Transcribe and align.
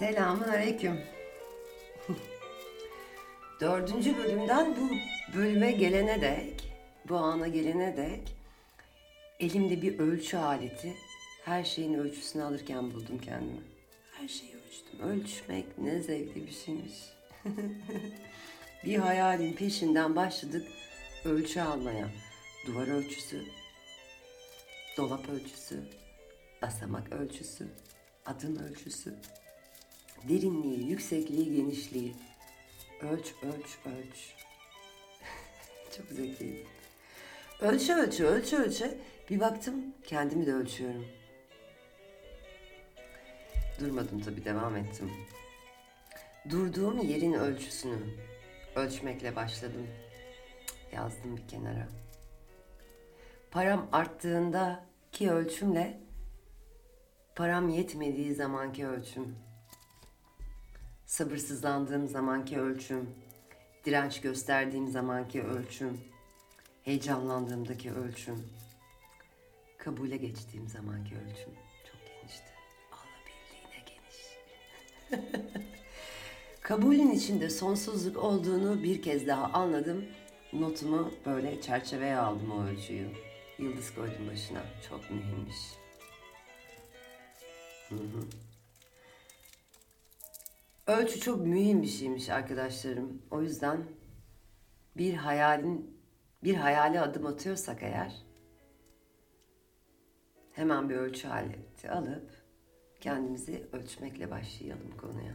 Selamun 0.00 0.48
aleyküm. 0.48 1.00
Dördüncü 3.60 4.16
bölümden 4.16 4.76
bu 4.76 4.90
bölüme 5.38 5.72
gelene 5.72 6.20
dek, 6.20 6.72
bu 7.08 7.16
ana 7.16 7.48
gelene 7.48 7.96
dek 7.96 8.36
elimde 9.40 9.82
bir 9.82 9.98
ölçü 9.98 10.36
aleti, 10.36 10.94
her 11.44 11.64
şeyin 11.64 11.94
ölçüsünü 11.94 12.42
alırken 12.42 12.92
buldum 12.92 13.18
kendimi. 13.24 13.60
Her 14.12 14.28
şeyi 14.28 14.52
ölçtüm. 14.54 15.00
Ölçmek 15.00 15.78
ne 15.78 16.02
zevkli 16.02 16.46
bir 16.46 16.52
şeymiş. 16.52 16.98
bir 18.84 18.96
hayalin 18.96 19.52
peşinden 19.52 20.16
başladık 20.16 20.68
ölçü 21.24 21.60
almaya. 21.60 22.08
Duvar 22.66 22.88
ölçüsü, 22.88 23.44
dolap 24.96 25.28
ölçüsü, 25.28 25.80
basamak 26.62 27.12
ölçüsü, 27.12 27.68
adım 28.26 28.56
ölçüsü, 28.56 29.14
derinliği, 30.28 30.90
yüksekliği, 30.90 31.56
genişliği. 31.56 32.14
Ölç, 33.00 33.34
ölç, 33.42 33.78
ölç. 33.86 34.34
Çok 35.96 36.06
zekliydi. 36.06 36.66
Ölçe 37.60 37.94
ölçe, 37.94 38.24
ölçe 38.24 38.56
ölçe 38.56 38.98
bir 39.30 39.40
baktım 39.40 39.74
kendimi 40.04 40.46
de 40.46 40.52
ölçüyorum. 40.52 41.06
Durmadım 43.80 44.20
tabii 44.20 44.44
devam 44.44 44.76
ettim. 44.76 45.10
Durduğum 46.50 46.98
yerin 46.98 47.32
ölçüsünü 47.32 47.98
ölçmekle 48.76 49.36
başladım. 49.36 49.86
Yazdım 50.92 51.36
bir 51.36 51.48
kenara. 51.48 51.88
Param 53.50 53.88
arttığında 53.92 54.84
ki 55.12 55.30
ölçümle 55.30 56.00
param 57.34 57.68
yetmediği 57.68 58.34
zamanki 58.34 58.86
ölçüm 58.86 59.36
sabırsızlandığım 61.10 62.08
zamanki 62.08 62.60
ölçüm, 62.60 63.10
direnç 63.84 64.20
gösterdiğim 64.20 64.88
zamanki 64.88 65.42
ölçüm, 65.42 66.00
heyecanlandığımdaki 66.82 67.92
ölçüm, 67.92 68.48
kabule 69.78 70.16
geçtiğim 70.16 70.68
zamanki 70.68 71.14
ölçüm 71.14 71.54
çok 71.84 72.00
genişti. 72.06 72.50
Alabildiğine 72.92 73.84
geniş. 73.86 74.26
Kabulün 76.60 77.10
içinde 77.10 77.50
sonsuzluk 77.50 78.16
olduğunu 78.16 78.82
bir 78.82 79.02
kez 79.02 79.26
daha 79.26 79.44
anladım. 79.44 80.04
Notumu 80.52 81.12
böyle 81.26 81.60
çerçeveye 81.60 82.16
aldım 82.16 82.50
o 82.50 82.62
ölçüyü. 82.64 83.08
Yıldız 83.58 83.94
koydum 83.94 84.28
başına. 84.32 84.62
Çok 84.88 85.10
mühimmiş. 85.10 85.56
Hı 87.88 87.94
hı. 87.94 88.49
Ölçü 90.86 91.20
çok 91.20 91.46
mühim 91.46 91.82
bir 91.82 91.86
şeymiş 91.86 92.28
arkadaşlarım. 92.28 93.22
O 93.30 93.42
yüzden 93.42 93.84
bir 94.96 95.14
hayalin 95.14 96.00
bir 96.44 96.54
hayale 96.54 97.00
adım 97.00 97.26
atıyorsak 97.26 97.82
eğer 97.82 98.14
hemen 100.52 100.88
bir 100.88 100.94
ölçü 100.94 101.28
aleti 101.28 101.90
alıp 101.90 102.30
kendimizi 103.00 103.68
ölçmekle 103.72 104.30
başlayalım 104.30 104.96
konuya. 105.00 105.32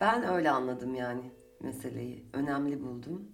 Ben 0.00 0.22
öyle 0.22 0.50
anladım 0.50 0.94
yani 0.94 1.30
meseleyi. 1.60 2.24
Önemli 2.32 2.82
buldum. 2.82 3.32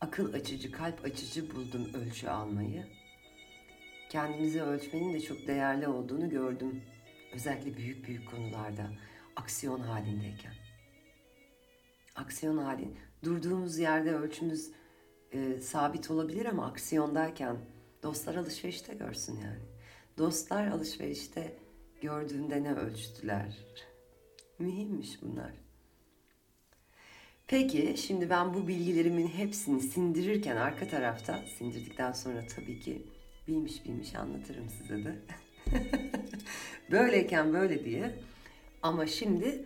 Akıl 0.00 0.34
açıcı, 0.34 0.72
kalp 0.72 1.04
açıcı 1.04 1.54
buldum 1.54 1.94
ölçü 1.94 2.28
almayı. 2.28 2.86
Kendimizi 4.08 4.62
ölçmenin 4.62 5.14
de 5.14 5.20
çok 5.20 5.46
değerli 5.46 5.88
olduğunu 5.88 6.30
gördüm. 6.30 6.82
Özellikle 7.34 7.76
büyük 7.76 8.06
büyük 8.06 8.30
konularda 8.30 8.90
aksiyon 9.36 9.80
halindeyken. 9.80 10.52
Aksiyon 12.14 12.58
hali. 12.58 12.88
Durduğumuz 13.24 13.78
yerde 13.78 14.14
ölçümüz 14.14 14.70
e, 15.32 15.60
sabit 15.60 16.10
olabilir 16.10 16.46
ama 16.46 16.66
aksiyondayken 16.66 17.56
dostlar 18.02 18.34
alışverişte 18.34 18.94
görsün 18.94 19.36
yani. 19.36 19.62
Dostlar 20.18 20.66
alışverişte 20.66 21.56
gördüğünde 22.00 22.62
ne 22.62 22.74
ölçtüler? 22.74 23.58
Mühimmiş 24.58 25.22
bunlar. 25.22 25.52
Peki 27.46 27.94
şimdi 27.96 28.30
ben 28.30 28.54
bu 28.54 28.68
bilgilerimin 28.68 29.28
hepsini 29.28 29.80
sindirirken 29.80 30.56
arka 30.56 30.88
tarafta 30.88 31.44
sindirdikten 31.58 32.12
sonra 32.12 32.46
tabii 32.56 32.80
ki 32.80 33.06
bilmiş 33.48 33.84
bilmiş 33.84 34.14
anlatırım 34.14 34.68
size 34.68 35.04
de. 35.04 35.16
Böyleyken 36.90 37.52
böyle 37.52 37.84
diye 37.84 38.14
ama 38.84 39.06
şimdi 39.06 39.64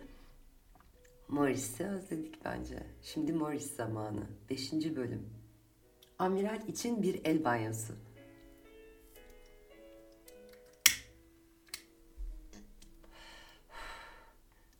Morris'i 1.27 1.85
özledik 1.85 2.45
bence. 2.45 2.83
Şimdi 3.03 3.33
Morris 3.33 3.75
zamanı. 3.75 4.23
Beşinci 4.49 4.95
bölüm. 4.95 5.29
Amiral 6.19 6.67
için 6.67 7.03
bir 7.03 7.25
el 7.25 7.43
banyosu. 7.43 7.93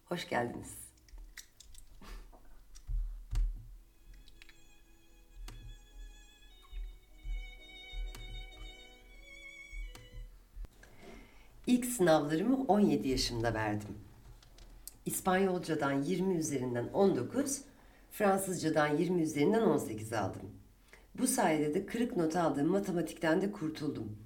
Hoş 0.06 0.30
geldiniz. 0.30 0.78
İlk 11.68 11.86
sınavlarımı 11.86 12.64
17 12.68 13.08
yaşımda 13.08 13.54
verdim. 13.54 14.09
İspanyolcadan 15.09 16.02
20 16.02 16.36
üzerinden 16.36 16.88
19, 16.94 17.62
Fransızcadan 18.12 18.97
20 18.97 19.22
üzerinden 19.22 19.62
18 19.62 20.14
aldım. 20.14 20.42
Bu 21.20 21.28
sayede 21.28 21.74
de 21.74 21.86
kırık 21.86 22.18
not 22.18 22.36
aldığım 22.36 22.68
matematikten 22.68 23.42
de 23.42 23.52
kurtuldum. 23.52 24.18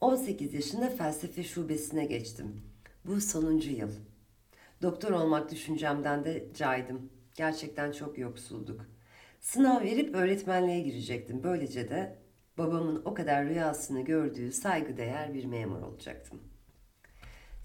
18 0.00 0.54
yaşında 0.54 0.88
felsefe 0.88 1.44
şubesine 1.44 2.04
geçtim. 2.04 2.62
Bu 3.04 3.20
sonuncu 3.20 3.70
yıl. 3.70 3.90
Doktor 4.82 5.10
olmak 5.10 5.50
düşüncemden 5.50 6.24
de 6.24 6.48
caydım. 6.54 7.10
Gerçekten 7.34 7.92
çok 7.92 8.18
yoksulduk. 8.18 8.80
Sınav 9.40 9.80
verip 9.80 10.14
öğretmenliğe 10.14 10.80
girecektim. 10.80 11.40
Böylece 11.44 11.88
de 11.88 12.18
babamın 12.58 13.02
o 13.04 13.14
kadar 13.14 13.48
rüyasını 13.48 14.00
gördüğü 14.00 14.52
saygıdeğer 14.52 15.34
bir 15.34 15.44
memur 15.44 15.82
olacaktım. 15.82 16.40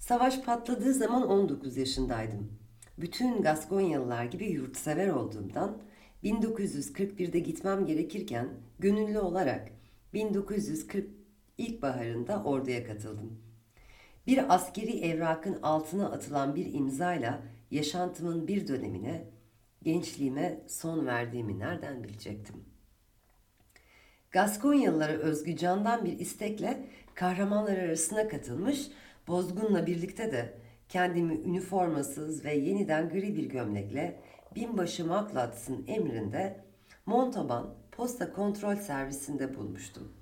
Savaş 0.02 0.40
patladığı 0.40 0.94
zaman 0.94 1.28
19 1.28 1.76
yaşındaydım. 1.76 2.58
Bütün 2.98 3.42
Gaskonyalılar 3.42 4.24
gibi 4.24 4.44
yurtsever 4.44 5.08
olduğumdan 5.08 5.78
1941'de 6.24 7.38
gitmem 7.38 7.86
gerekirken 7.86 8.48
gönüllü 8.78 9.18
olarak 9.18 9.68
1940 10.14 11.06
ilkbaharında 11.58 12.42
orduya 12.44 12.86
katıldım. 12.86 13.40
Bir 14.26 14.54
askeri 14.54 15.00
evrakın 15.00 15.62
altına 15.62 16.10
atılan 16.10 16.54
bir 16.54 16.74
imzayla 16.74 17.42
yaşantımın 17.70 18.48
bir 18.48 18.68
dönemine, 18.68 19.24
gençliğime 19.82 20.60
son 20.66 21.06
verdiğimi 21.06 21.58
nereden 21.58 22.04
bilecektim? 22.04 22.64
Gaskonyalılara 24.30 25.12
özgü 25.12 25.56
candan 25.56 26.04
bir 26.04 26.18
istekle 26.18 26.88
kahramanlar 27.14 27.76
arasına 27.76 28.28
katılmış 28.28 28.88
Bozgun'la 29.28 29.86
birlikte 29.86 30.32
de 30.32 30.58
kendimi 30.88 31.34
üniformasız 31.34 32.44
ve 32.44 32.54
yeniden 32.54 33.08
gri 33.08 33.36
bir 33.36 33.44
gömlekle 33.44 34.20
binbaşı 34.54 35.06
Maklats'ın 35.06 35.84
emrinde 35.86 36.64
Montaban 37.06 37.74
posta 37.92 38.32
kontrol 38.32 38.76
servisinde 38.76 39.56
bulmuştum. 39.56 40.12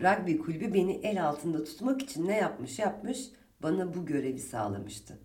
Rugby 0.00 0.36
kulübü 0.36 0.74
beni 0.74 0.92
el 0.92 1.28
altında 1.28 1.64
tutmak 1.64 2.02
için 2.02 2.28
ne 2.28 2.36
yapmış 2.36 2.78
yapmış 2.78 3.30
bana 3.62 3.94
bu 3.94 4.06
görevi 4.06 4.38
sağlamıştı. 4.38 5.18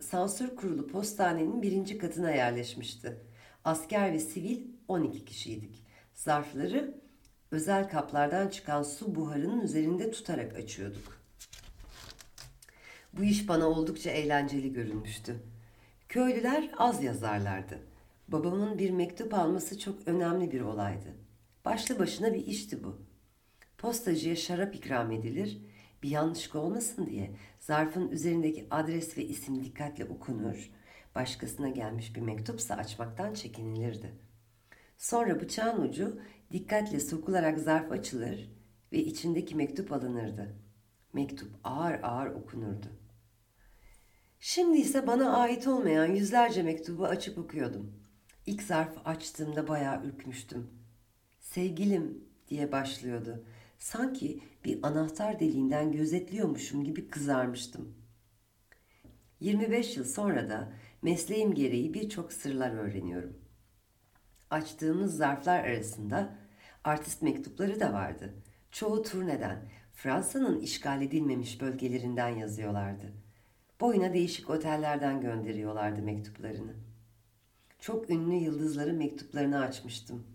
Sansür 0.00 0.56
kurulu 0.56 0.86
postanenin 0.86 1.62
birinci 1.62 1.98
katına 1.98 2.30
yerleşmişti. 2.30 3.16
Asker 3.64 4.12
ve 4.12 4.18
sivil 4.18 4.60
12 4.88 5.24
kişiydik. 5.24 5.84
Zarfları 6.14 7.00
özel 7.50 7.88
kaplardan 7.88 8.48
çıkan 8.48 8.82
su 8.82 9.14
buharının 9.14 9.60
üzerinde 9.60 10.10
tutarak 10.10 10.56
açıyorduk. 10.56 11.19
Bu 13.12 13.24
iş 13.24 13.48
bana 13.48 13.68
oldukça 13.68 14.10
eğlenceli 14.10 14.72
görünmüştü. 14.72 15.36
Köylüler 16.08 16.70
az 16.78 17.04
yazarlardı. 17.04 17.78
Babamın 18.28 18.78
bir 18.78 18.90
mektup 18.90 19.34
alması 19.34 19.78
çok 19.78 20.08
önemli 20.08 20.52
bir 20.52 20.60
olaydı. 20.60 21.08
Başlı 21.64 21.98
başına 21.98 22.34
bir 22.34 22.46
işti 22.46 22.84
bu. 22.84 22.96
Postacıya 23.78 24.36
şarap 24.36 24.74
ikram 24.74 25.12
edilir, 25.12 25.58
bir 26.02 26.08
yanlışlık 26.08 26.54
olmasın 26.54 27.06
diye 27.06 27.30
zarfın 27.60 28.08
üzerindeki 28.08 28.66
adres 28.70 29.18
ve 29.18 29.24
isim 29.24 29.64
dikkatle 29.64 30.04
okunur, 30.04 30.70
başkasına 31.14 31.68
gelmiş 31.68 32.16
bir 32.16 32.20
mektupsa 32.20 32.74
açmaktan 32.74 33.34
çekinilirdi. 33.34 34.14
Sonra 34.98 35.40
bıçağın 35.40 35.82
ucu 35.82 36.20
dikkatle 36.52 37.00
sokularak 37.00 37.58
zarf 37.58 37.92
açılır 37.92 38.50
ve 38.92 38.98
içindeki 38.98 39.54
mektup 39.56 39.92
alınırdı. 39.92 40.54
Mektup 41.12 41.50
ağır 41.64 42.00
ağır 42.02 42.26
okunurdu. 42.26 42.99
Şimdi 44.42 44.78
ise 44.78 45.06
bana 45.06 45.36
ait 45.36 45.66
olmayan 45.66 46.06
yüzlerce 46.06 46.62
mektubu 46.62 47.06
açıp 47.06 47.38
okuyordum. 47.38 47.92
İlk 48.46 48.62
zarfı 48.62 49.00
açtığımda 49.00 49.68
bayağı 49.68 50.04
ürkmüştüm. 50.04 50.70
Sevgilim 51.40 52.24
diye 52.48 52.72
başlıyordu. 52.72 53.44
Sanki 53.78 54.40
bir 54.64 54.78
anahtar 54.82 55.40
deliğinden 55.40 55.92
gözetliyormuşum 55.92 56.84
gibi 56.84 57.08
kızarmıştım. 57.08 57.94
25 59.40 59.96
yıl 59.96 60.04
sonra 60.04 60.50
da 60.50 60.72
mesleğim 61.02 61.54
gereği 61.54 61.94
birçok 61.94 62.32
sırlar 62.32 62.70
öğreniyorum. 62.70 63.38
Açtığımız 64.50 65.16
zarflar 65.16 65.64
arasında 65.64 66.38
artist 66.84 67.22
mektupları 67.22 67.80
da 67.80 67.92
vardı. 67.92 68.34
Çoğu 68.72 69.02
turneden, 69.02 69.70
Fransa'nın 69.94 70.60
işgal 70.60 71.02
edilmemiş 71.02 71.60
bölgelerinden 71.60 72.28
yazıyorlardı. 72.28 73.29
Boyuna 73.80 74.14
değişik 74.14 74.50
otellerden 74.50 75.20
gönderiyorlardı 75.20 76.02
mektuplarını. 76.02 76.72
Çok 77.78 78.10
ünlü 78.10 78.34
yıldızların 78.34 78.96
mektuplarını 78.96 79.60
açmıştım. 79.60 80.26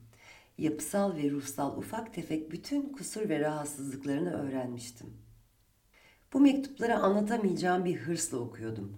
Yapısal 0.57 1.15
ve 1.15 1.31
ruhsal 1.31 1.77
ufak 1.77 2.13
tefek 2.13 2.51
bütün 2.51 2.93
kusur 2.93 3.29
ve 3.29 3.39
rahatsızlıklarını 3.39 4.33
öğrenmiştim. 4.33 5.13
Bu 6.33 6.39
mektupları 6.39 6.97
anlatamayacağım 6.97 7.85
bir 7.85 7.95
hırsla 7.95 8.37
okuyordum. 8.37 8.97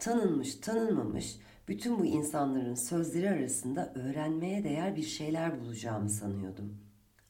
Tanınmış, 0.00 0.54
tanınmamış 0.54 1.38
bütün 1.68 1.98
bu 1.98 2.04
insanların 2.04 2.74
sözleri 2.74 3.30
arasında 3.30 3.92
öğrenmeye 3.94 4.64
değer 4.64 4.96
bir 4.96 5.02
şeyler 5.02 5.60
bulacağımı 5.60 6.10
sanıyordum. 6.10 6.78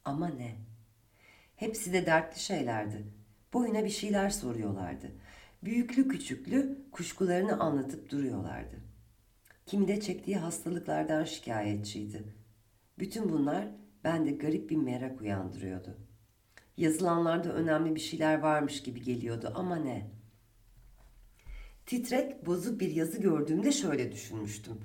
Ama 0.05 0.29
ne? 0.29 0.57
Hepsi 1.57 1.93
de 1.93 2.07
dertli 2.07 2.41
şeylerdi. 2.41 3.05
Boyuna 3.53 3.85
bir 3.85 3.91
şeyler 3.91 4.31
soruyorlardı. 4.31 5.13
Büyüklü 5.65 6.09
küçüklü 6.09 6.79
kuşkularını 6.93 7.61
anlatıp 7.61 8.11
duruyorlardı. 8.11 8.77
Kimi 9.67 9.89
de 9.89 10.01
çektiği 10.01 10.37
hastalıklardan 10.37 11.25
şikayetçiydi. 11.25 12.25
Bütün 12.99 13.29
bunlar 13.29 13.69
bende 14.05 14.31
garip 14.31 14.71
bir 14.71 14.77
merak 14.77 15.21
uyandırıyordu. 15.21 15.97
Yazılanlarda 16.77 17.53
önemli 17.53 17.95
bir 17.95 18.01
şeyler 18.01 18.39
varmış 18.39 18.83
gibi 18.83 19.03
geliyordu 19.03 19.53
ama 19.55 19.77
ne? 19.77 20.11
Titrek, 21.87 22.47
bozuk 22.47 22.81
bir 22.81 22.91
yazı 22.91 23.21
gördüğümde 23.21 23.73
şöyle 23.73 24.13
düşünmüştüm. 24.13 24.81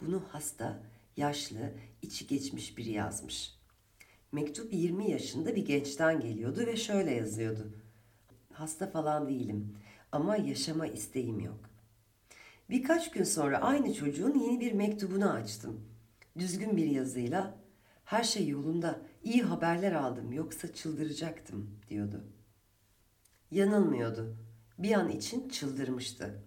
Bunu 0.00 0.22
hasta, 0.28 0.82
yaşlı, 1.16 1.72
içi 2.02 2.26
geçmiş 2.26 2.78
biri 2.78 2.90
yazmış. 2.90 3.54
Mektup 4.32 4.74
20 4.74 5.10
yaşında 5.10 5.56
bir 5.56 5.64
gençten 5.64 6.20
geliyordu 6.20 6.66
ve 6.66 6.76
şöyle 6.76 7.10
yazıyordu. 7.10 7.72
Hasta 8.52 8.90
falan 8.90 9.28
değilim 9.28 9.74
ama 10.14 10.36
yaşama 10.36 10.86
isteğim 10.86 11.40
yok. 11.40 11.60
Birkaç 12.70 13.10
gün 13.10 13.24
sonra 13.24 13.58
aynı 13.62 13.94
çocuğun 13.94 14.38
yeni 14.38 14.60
bir 14.60 14.72
mektubunu 14.72 15.30
açtım. 15.30 15.80
Düzgün 16.38 16.76
bir 16.76 16.86
yazıyla 16.86 17.58
her 18.04 18.24
şey 18.24 18.48
yolunda, 18.48 19.00
iyi 19.22 19.42
haberler 19.42 19.92
aldım 19.92 20.32
yoksa 20.32 20.72
çıldıracaktım 20.74 21.70
diyordu. 21.88 22.24
Yanılmıyordu. 23.50 24.36
Bir 24.78 24.92
an 24.92 25.10
için 25.10 25.48
çıldırmıştı. 25.48 26.42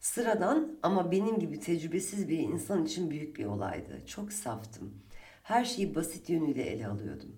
Sıradan 0.00 0.78
ama 0.82 1.10
benim 1.10 1.38
gibi 1.38 1.60
tecrübesiz 1.60 2.28
bir 2.28 2.38
insan 2.38 2.84
için 2.84 3.10
büyük 3.10 3.36
bir 3.36 3.44
olaydı. 3.44 4.02
Çok 4.06 4.32
saftım. 4.32 4.94
Her 5.42 5.64
şeyi 5.64 5.94
basit 5.94 6.30
yönüyle 6.30 6.62
ele 6.62 6.86
alıyordum. 6.86 7.36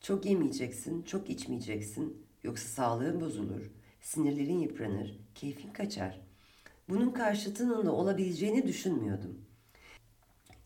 Çok 0.00 0.26
yemeyeceksin, 0.26 1.02
çok 1.02 1.30
içmeyeceksin. 1.30 2.26
Yoksa 2.42 2.68
sağlığın 2.68 3.20
bozulur, 3.20 3.70
sinirlerin 4.06 4.58
yıpranır, 4.58 5.18
keyfin 5.34 5.72
kaçar. 5.72 6.20
Bunun 6.88 7.10
karşıtının 7.10 7.86
da 7.86 7.92
olabileceğini 7.92 8.66
düşünmüyordum. 8.66 9.40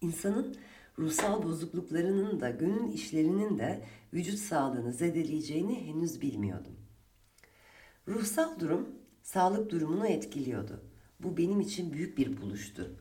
İnsanın 0.01 0.57
ruhsal 0.99 1.43
bozukluklarının 1.43 2.41
da 2.41 2.51
gönül 2.51 2.93
işlerinin 2.93 3.59
de 3.59 3.85
vücut 4.15 4.39
sağlığını 4.39 4.93
zedeleyeceğini 4.93 5.87
henüz 5.87 6.23
bilmiyordum. 6.23 6.77
Ruhsal 8.09 8.61
durum 8.61 8.89
sağlık 9.23 9.71
durumunu 9.71 10.07
etkiliyordu. 10.07 10.85
Bu 11.21 11.37
benim 11.37 11.61
için 11.61 11.93
büyük 11.93 12.19
bir 12.19 12.41
buluştu. 12.43 12.97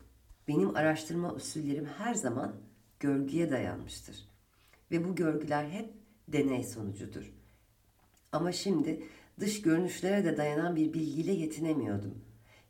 Benim 0.47 0.75
araştırma 0.75 1.33
usullerim 1.33 1.85
her 1.85 2.13
zaman 2.13 2.55
görgüye 2.99 3.51
dayanmıştır. 3.51 4.29
Ve 4.91 5.07
bu 5.07 5.15
görgüler 5.15 5.69
hep 5.69 5.93
deney 6.27 6.63
sonucudur. 6.63 7.33
Ama 8.31 8.51
şimdi 8.51 9.03
dış 9.39 9.61
görünüşlere 9.61 10.25
de 10.25 10.37
dayanan 10.37 10.75
bir 10.75 10.93
bilgiyle 10.93 11.31
yetinemiyordum. 11.31 12.21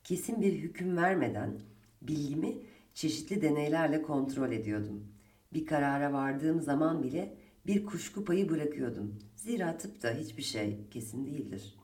Kesin 0.03 0.41
bir 0.41 0.53
hüküm 0.53 0.97
vermeden 0.97 1.59
bilgimi 2.01 2.57
çeşitli 2.93 3.41
deneylerle 3.41 4.01
kontrol 4.01 4.51
ediyordum. 4.51 5.07
Bir 5.53 5.65
karara 5.65 6.13
vardığım 6.13 6.61
zaman 6.61 7.03
bile 7.03 7.37
bir 7.67 7.85
kuşku 7.85 8.25
payı 8.25 8.49
bırakıyordum. 8.49 9.19
Zira 9.35 9.77
tıpta 9.77 10.13
hiçbir 10.13 10.43
şey 10.43 10.87
kesin 10.91 11.25
değildir. 11.25 11.75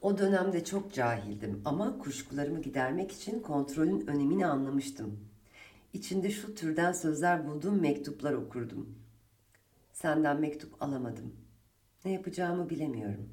O 0.00 0.18
dönemde 0.18 0.64
çok 0.64 0.92
cahildim 0.92 1.62
ama 1.64 1.98
kuşkularımı 1.98 2.62
gidermek 2.62 3.12
için 3.12 3.40
kontrolün 3.40 4.06
önemini 4.06 4.46
anlamıştım. 4.46 5.20
İçinde 5.92 6.30
şu 6.30 6.54
türden 6.54 6.92
sözler 6.92 7.46
bulduğum 7.46 7.80
mektuplar 7.80 8.32
okurdum. 8.32 8.98
Senden 9.92 10.40
mektup 10.40 10.82
alamadım. 10.82 11.36
Ne 12.04 12.12
yapacağımı 12.12 12.70
bilemiyorum. 12.70 13.28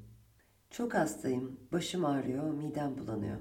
Çok 0.71 0.93
hastayım, 0.93 1.59
başım 1.71 2.05
ağrıyor, 2.05 2.53
midem 2.53 2.97
bulanıyor. 2.97 3.37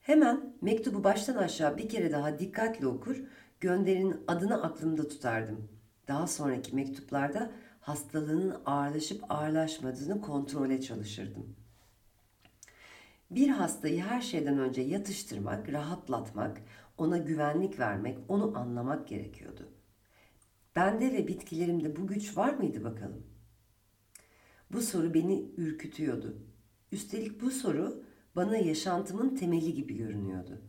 Hemen 0.00 0.56
mektubu 0.60 1.04
baştan 1.04 1.36
aşağı 1.36 1.78
bir 1.78 1.88
kere 1.88 2.12
daha 2.12 2.38
dikkatle 2.38 2.86
okur, 2.86 3.24
gönderinin 3.60 4.24
adını 4.28 4.62
aklımda 4.62 5.08
tutardım. 5.08 5.68
Daha 6.08 6.26
sonraki 6.26 6.76
mektuplarda 6.76 7.50
hastalığının 7.80 8.62
ağırlaşıp 8.66 9.24
ağırlaşmadığını 9.28 10.20
kontrole 10.20 10.80
çalışırdım. 10.80 11.56
Bir 13.30 13.48
hastayı 13.48 14.02
her 14.02 14.20
şeyden 14.20 14.58
önce 14.58 14.82
yatıştırmak, 14.82 15.72
rahatlatmak, 15.72 16.60
ona 16.98 17.18
güvenlik 17.18 17.78
vermek, 17.78 18.18
onu 18.28 18.58
anlamak 18.58 19.08
gerekiyordu. 19.08 19.68
Bende 20.76 21.12
ve 21.12 21.28
bitkilerimde 21.28 21.96
bu 21.96 22.06
güç 22.06 22.36
var 22.36 22.54
mıydı 22.54 22.84
bakalım? 22.84 23.33
Bu 24.72 24.82
soru 24.82 25.14
beni 25.14 25.50
ürkütüyordu. 25.56 26.38
Üstelik 26.92 27.40
bu 27.40 27.50
soru 27.50 28.04
bana 28.36 28.56
yaşantımın 28.56 29.36
temeli 29.36 29.74
gibi 29.74 29.96
görünüyordu. 29.96 30.60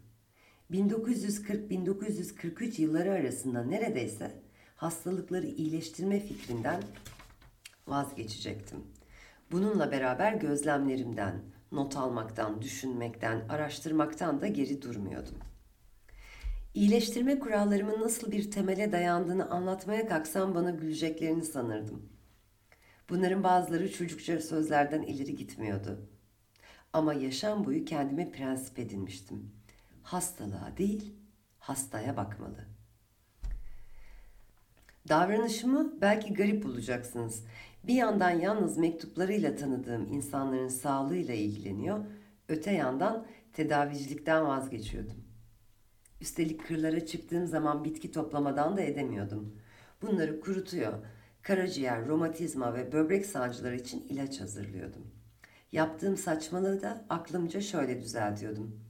1940-1943 0.71 2.81
yılları 2.81 3.11
arasında 3.11 3.63
neredeyse 3.63 4.31
hastalıkları 4.75 5.47
iyileştirme 5.47 6.19
fikrinden 6.19 6.81
vazgeçecektim. 7.87 8.79
Bununla 9.51 9.91
beraber 9.91 10.33
gözlemlerimden, 10.33 11.41
not 11.71 11.97
almaktan, 11.97 12.61
düşünmekten, 12.61 13.47
araştırmaktan 13.49 14.41
da 14.41 14.47
geri 14.47 14.81
durmuyordum. 14.81 15.37
İyileştirme 16.73 17.39
kurallarımın 17.39 18.01
nasıl 18.01 18.31
bir 18.31 18.51
temele 18.51 18.91
dayandığını 18.91 19.49
anlatmaya 19.49 20.07
kalksam 20.07 20.55
bana 20.55 20.71
güleceklerini 20.71 21.43
sanırdım. 21.43 22.14
Bunların 23.09 23.43
bazıları 23.43 23.91
çocukça 23.91 24.39
sözlerden 24.39 25.01
ileri 25.01 25.35
gitmiyordu. 25.35 25.99
Ama 26.93 27.13
yaşam 27.13 27.65
boyu 27.65 27.85
kendime 27.85 28.31
prensip 28.31 28.79
edinmiştim. 28.79 29.51
Hastalığa 30.03 30.77
değil, 30.77 31.13
hastaya 31.59 32.17
bakmalı. 32.17 32.65
Davranışımı 35.09 36.01
belki 36.01 36.33
garip 36.33 36.63
bulacaksınız. 36.63 37.43
Bir 37.83 37.93
yandan 37.93 38.29
yalnız 38.29 38.77
mektuplarıyla 38.77 39.55
tanıdığım 39.55 40.13
insanların 40.13 40.67
sağlığıyla 40.67 41.33
ilgileniyor, 41.33 42.05
öte 42.49 42.71
yandan 42.71 43.25
tedavicilikten 43.53 44.47
vazgeçiyordum. 44.47 45.25
Üstelik 46.21 46.67
kırlara 46.67 47.05
çıktığım 47.05 47.47
zaman 47.47 47.83
bitki 47.83 48.11
toplamadan 48.11 48.77
da 48.77 48.81
edemiyordum. 48.81 49.55
Bunları 50.01 50.41
kurutuyor, 50.41 50.93
karaciğer, 51.45 52.07
romatizma 52.07 52.73
ve 52.73 52.91
böbrek 52.91 53.25
sancıları 53.25 53.75
için 53.75 54.07
ilaç 54.09 54.41
hazırlıyordum. 54.41 55.07
Yaptığım 55.71 56.17
saçmalığı 56.17 56.81
da 56.81 57.05
aklımca 57.09 57.61
şöyle 57.61 58.01
düzeltiyordum. 58.01 58.81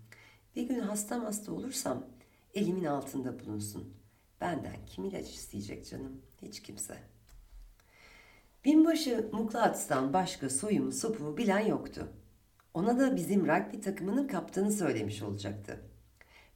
Bir 0.55 0.63
gün 0.63 0.79
hastam 0.79 1.21
hasta 1.21 1.51
olursam 1.51 2.05
elimin 2.53 2.85
altında 2.85 3.39
bulunsun. 3.39 3.93
Benden 4.41 4.85
kim 4.85 5.05
ilaç 5.05 5.29
isteyecek 5.29 5.89
canım? 5.89 6.21
Hiç 6.41 6.61
kimse. 6.61 6.97
Binbaşı 8.65 9.29
Muklat'tan 9.31 10.13
başka 10.13 10.49
soyumu 10.49 10.91
sopumu 10.91 11.37
bilen 11.37 11.67
yoktu. 11.67 12.07
Ona 12.73 12.99
da 12.99 13.15
bizim 13.15 13.47
rugby 13.47 13.79
takımının 13.79 14.27
kaptanı 14.27 14.71
söylemiş 14.71 15.21
olacaktı. 15.21 15.81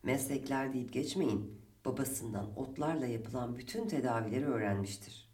Meslekler 0.03 0.73
deyip 0.73 0.93
geçmeyin. 0.93 1.59
Babasından 1.85 2.59
otlarla 2.59 3.05
yapılan 3.05 3.57
bütün 3.57 3.87
tedavileri 3.87 4.45
öğrenmiştir. 4.45 5.28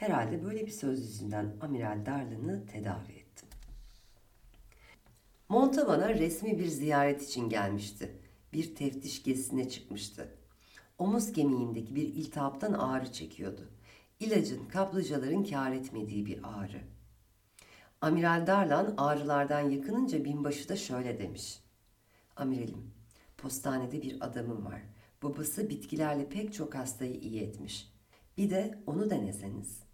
Herhalde 0.00 0.44
böyle 0.44 0.66
bir 0.66 0.70
söz 0.70 1.00
yüzünden 1.00 1.56
Amiral 1.60 2.06
Darlan'ı 2.06 2.66
tedavi 2.66 3.12
ettim. 3.12 3.48
Montavan'a 5.48 6.08
resmi 6.08 6.58
bir 6.58 6.66
ziyaret 6.66 7.22
için 7.22 7.48
gelmişti. 7.48 8.18
Bir 8.52 8.74
teftiş 8.74 9.22
gezisine 9.22 9.68
çıkmıştı. 9.68 10.28
Omuz 10.98 11.32
kemiğindeki 11.32 11.94
bir 11.96 12.02
iltihaptan 12.02 12.72
ağrı 12.72 13.12
çekiyordu. 13.12 13.68
İlacın 14.20 14.68
kaplıcaların 14.68 15.44
kâr 15.44 15.72
etmediği 15.72 16.26
bir 16.26 16.40
ağrı. 16.42 16.80
Amiral 18.00 18.46
Darlan 18.46 18.94
ağrılardan 18.96 19.70
yakınınca 19.70 20.24
binbaşı 20.24 20.68
da 20.68 20.76
şöyle 20.76 21.18
demiş. 21.18 21.60
Amiralim, 22.36 22.94
postanede 23.38 24.02
bir 24.02 24.16
adamım 24.20 24.64
var. 24.64 24.82
Babası 25.22 25.70
bitkilerle 25.70 26.28
pek 26.28 26.54
çok 26.54 26.74
hastayı 26.74 27.14
iyi 27.14 27.40
etmiş. 27.42 27.92
Bir 28.36 28.50
de 28.50 28.78
onu 28.86 29.10
deneseniz. 29.10 29.89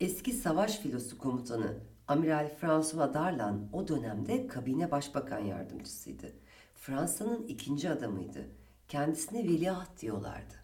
Eski 0.00 0.32
savaş 0.32 0.78
filosu 0.78 1.18
komutanı 1.18 1.76
Amiral 2.08 2.48
François 2.60 3.14
Darlan 3.14 3.68
o 3.72 3.88
dönemde 3.88 4.46
kabine 4.46 4.90
başbakan 4.90 5.38
yardımcısıydı. 5.38 6.32
Fransa'nın 6.74 7.46
ikinci 7.46 7.90
adamıydı. 7.90 8.48
Kendisine 8.88 9.44
veliaht 9.44 10.00
diyorlardı. 10.00 10.54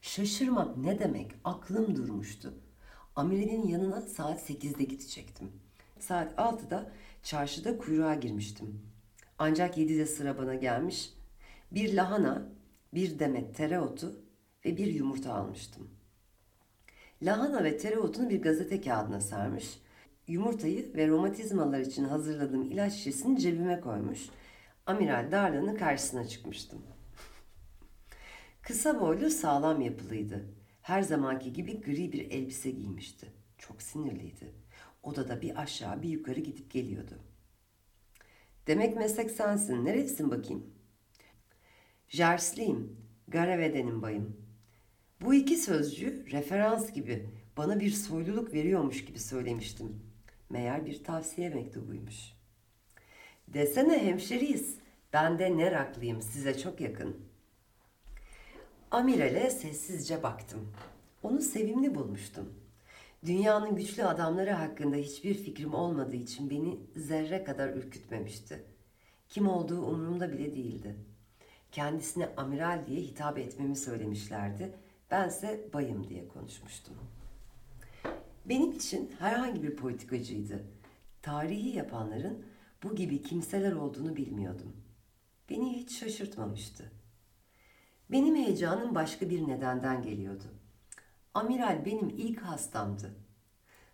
Şaşırmak 0.00 0.76
ne 0.76 0.98
demek? 0.98 1.32
Aklım 1.44 1.96
durmuştu. 1.96 2.54
Amiral'in 3.16 3.66
yanına 3.68 4.00
saat 4.00 4.50
8'de 4.50 4.84
gidecektim. 4.84 5.52
Saat 5.98 6.38
6'da 6.38 6.92
çarşıda 7.22 7.78
kuyruğa 7.78 8.14
girmiştim. 8.14 8.82
Ancak 9.38 9.78
7'de 9.78 10.06
sıra 10.06 10.38
bana 10.38 10.54
gelmiş. 10.54 11.12
Bir 11.72 11.94
lahana, 11.94 12.48
bir 12.94 13.18
demet 13.18 13.56
tereotu 13.56 14.24
ve 14.64 14.76
bir 14.76 14.86
yumurta 14.86 15.34
almıştım. 15.34 15.99
Lahana 17.22 17.64
ve 17.64 17.76
tereotunu 17.76 18.30
bir 18.30 18.42
gazete 18.42 18.80
kağıdına 18.80 19.20
sarmış. 19.20 19.78
Yumurtayı 20.26 20.94
ve 20.96 21.08
romatizmalar 21.08 21.80
için 21.80 22.04
hazırladığım 22.04 22.62
ilaç 22.62 22.92
şişesini 22.92 23.40
cebime 23.40 23.80
koymuş. 23.80 24.28
Amiral 24.86 25.32
Darlan'ın 25.32 25.76
karşısına 25.76 26.28
çıkmıştım. 26.28 26.82
Kısa 28.62 29.00
boylu 29.00 29.30
sağlam 29.30 29.80
yapılıydı. 29.80 30.44
Her 30.82 31.02
zamanki 31.02 31.52
gibi 31.52 31.80
gri 31.80 32.12
bir 32.12 32.30
elbise 32.30 32.70
giymişti. 32.70 33.26
Çok 33.58 33.82
sinirliydi. 33.82 34.54
Odada 35.02 35.42
bir 35.42 35.62
aşağı 35.62 36.02
bir 36.02 36.08
yukarı 36.08 36.40
gidip 36.40 36.70
geliyordu. 36.70 37.18
Demek 38.66 38.96
meslek 38.96 39.30
sensin. 39.30 39.84
Nerelisin 39.84 40.30
bakayım? 40.30 40.74
Jersliyim. 42.08 42.96
Garaveden'in 43.28 44.02
bayım. 44.02 44.39
Bu 45.20 45.34
iki 45.34 45.56
sözcü 45.56 46.26
referans 46.32 46.92
gibi 46.92 47.26
bana 47.56 47.80
bir 47.80 47.90
soyluluk 47.90 48.54
veriyormuş 48.54 49.04
gibi 49.04 49.18
söylemiştim. 49.18 50.02
Meğer 50.50 50.86
bir 50.86 51.04
tavsiye 51.04 51.48
mektubuymuş. 51.48 52.32
Desene 53.48 54.04
hemşeriyiz. 54.04 54.76
Ben 55.12 55.38
de 55.38 55.56
Neraklıyım 55.56 56.22
size 56.22 56.58
çok 56.58 56.80
yakın.'' 56.80 57.30
Amiral'e 58.90 59.50
sessizce 59.50 60.22
baktım. 60.22 60.72
Onu 61.22 61.40
sevimli 61.40 61.94
bulmuştum. 61.94 62.54
Dünyanın 63.26 63.76
güçlü 63.76 64.04
adamları 64.04 64.50
hakkında 64.50 64.96
hiçbir 64.96 65.34
fikrim 65.34 65.74
olmadığı 65.74 66.16
için 66.16 66.50
beni 66.50 66.80
zerre 66.96 67.44
kadar 67.44 67.68
ürkütmemişti. 67.68 68.62
Kim 69.28 69.48
olduğu 69.48 69.82
umurumda 69.82 70.32
bile 70.32 70.54
değildi. 70.56 70.96
Kendisine 71.72 72.28
amiral 72.36 72.86
diye 72.86 73.00
hitap 73.00 73.38
etmemi 73.38 73.76
söylemişlerdi. 73.76 74.72
Bense 75.10 75.68
bayım 75.72 76.08
diye 76.08 76.28
konuşmuştum. 76.28 76.94
Benim 78.44 78.72
için 78.72 79.12
herhangi 79.18 79.62
bir 79.62 79.76
politikacıydı. 79.76 80.64
Tarihi 81.22 81.76
yapanların 81.76 82.44
bu 82.82 82.94
gibi 82.94 83.22
kimseler 83.22 83.72
olduğunu 83.72 84.16
bilmiyordum. 84.16 84.76
Beni 85.50 85.76
hiç 85.76 85.98
şaşırtmamıştı. 85.98 86.92
Benim 88.10 88.36
heyecanım 88.36 88.94
başka 88.94 89.30
bir 89.30 89.48
nedenden 89.48 90.02
geliyordu. 90.02 90.44
Amiral 91.34 91.84
benim 91.84 92.08
ilk 92.08 92.40
hastamdı. 92.40 93.14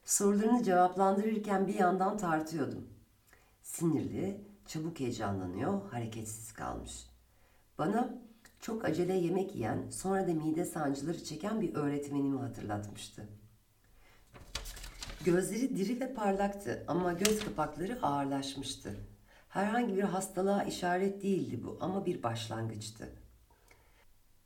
Sorularını 0.05 0.63
cevaplandırırken 0.63 1.67
bir 1.67 1.75
yandan 1.75 2.17
tartıyordum. 2.17 2.89
Sinirli, 3.63 4.41
çabuk 4.67 5.01
heyecanlanıyor, 5.01 5.91
hareketsiz 5.91 6.53
kalmış. 6.53 7.07
Bana 7.79 8.26
çok 8.67 8.85
acele 8.85 9.15
yemek 9.15 9.55
yiyen, 9.55 9.91
sonra 9.91 10.29
da 10.29 10.35
mide 10.35 10.65
sancıları 10.65 11.25
çeken 11.25 11.61
bir 11.61 11.75
öğretmenimi 11.75 12.39
hatırlatmıştı. 12.39 13.29
Gözleri 15.25 15.77
diri 15.77 16.01
ve 16.01 16.15
parlaktı 16.15 16.85
ama 16.89 17.13
göz 17.13 17.45
kapakları 17.45 18.03
ağırlaşmıştı. 18.03 18.95
Herhangi 19.49 19.97
bir 19.97 20.03
hastalığa 20.03 20.65
işaret 20.65 21.23
değildi 21.23 21.65
bu 21.65 21.79
ama 21.81 22.07
bir 22.07 22.23
başlangıçtı. 22.23 23.09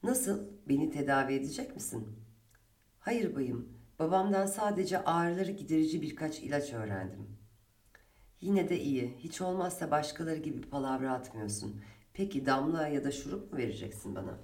Nasıl? 0.02 0.44
Beni 0.68 0.90
tedavi 0.90 1.34
edecek 1.34 1.74
misin? 1.74 2.08
Hayır 3.00 3.36
bayım. 3.36 3.68
Babamdan 3.98 4.46
sadece 4.46 5.04
ağrıları 5.04 5.50
giderici 5.50 6.02
birkaç 6.02 6.40
ilaç 6.40 6.72
öğrendim. 6.72 7.26
Yine 8.40 8.68
de 8.68 8.80
iyi. 8.80 9.16
Hiç 9.18 9.40
olmazsa 9.40 9.90
başkaları 9.90 10.38
gibi 10.38 10.62
palavra 10.62 11.12
atmıyorsun. 11.12 11.82
Peki 12.20 12.46
damla 12.46 12.88
ya 12.88 13.04
da 13.04 13.12
şurup 13.12 13.52
mu 13.52 13.58
vereceksin 13.58 14.14
bana? 14.14 14.38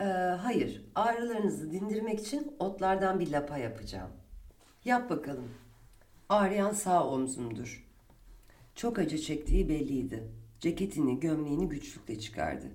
Ee, 0.00 0.04
hayır. 0.36 0.84
Ağrılarınızı 0.94 1.72
dindirmek 1.72 2.20
için 2.20 2.56
otlardan 2.58 3.20
bir 3.20 3.30
lapa 3.30 3.58
yapacağım. 3.58 4.10
Yap 4.84 5.10
bakalım. 5.10 5.48
Ağrıyan 6.28 6.72
sağ 6.72 7.08
omzumdur. 7.08 7.88
Çok 8.74 8.98
acı 8.98 9.18
çektiği 9.18 9.68
belliydi. 9.68 10.32
Ceketini, 10.60 11.20
gömleğini 11.20 11.68
güçlükle 11.68 12.18
çıkardı. 12.18 12.66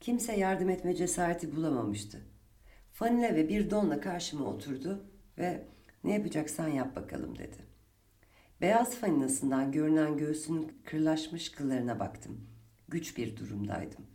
Kimse 0.00 0.36
yardım 0.36 0.70
etme 0.70 0.94
cesareti 0.94 1.56
bulamamıştı. 1.56 2.20
Fanile 2.92 3.34
ve 3.34 3.48
bir 3.48 3.70
donla 3.70 4.00
karşıma 4.00 4.44
oturdu 4.44 5.04
ve 5.38 5.64
ne 6.04 6.14
yapacaksan 6.14 6.68
yap 6.68 6.96
bakalım 6.96 7.38
dedi. 7.38 7.56
Beyaz 8.60 8.94
faninasından 8.94 9.72
görünen 9.72 10.16
göğsünün 10.16 10.72
kırlaşmış 10.84 11.52
kıllarına 11.52 12.00
baktım. 12.00 12.51
Güç 12.92 13.16
bir 13.16 13.36
durumdaydım. 13.36 14.06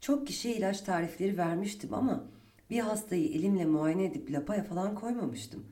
Çok 0.00 0.26
kişiye 0.26 0.56
ilaç 0.56 0.80
tarifleri 0.80 1.38
vermiştim 1.38 1.94
ama 1.94 2.24
bir 2.70 2.80
hastayı 2.80 3.28
elimle 3.28 3.64
muayene 3.64 4.04
edip 4.04 4.30
lapaya 4.30 4.64
falan 4.64 4.94
koymamıştım. 4.94 5.66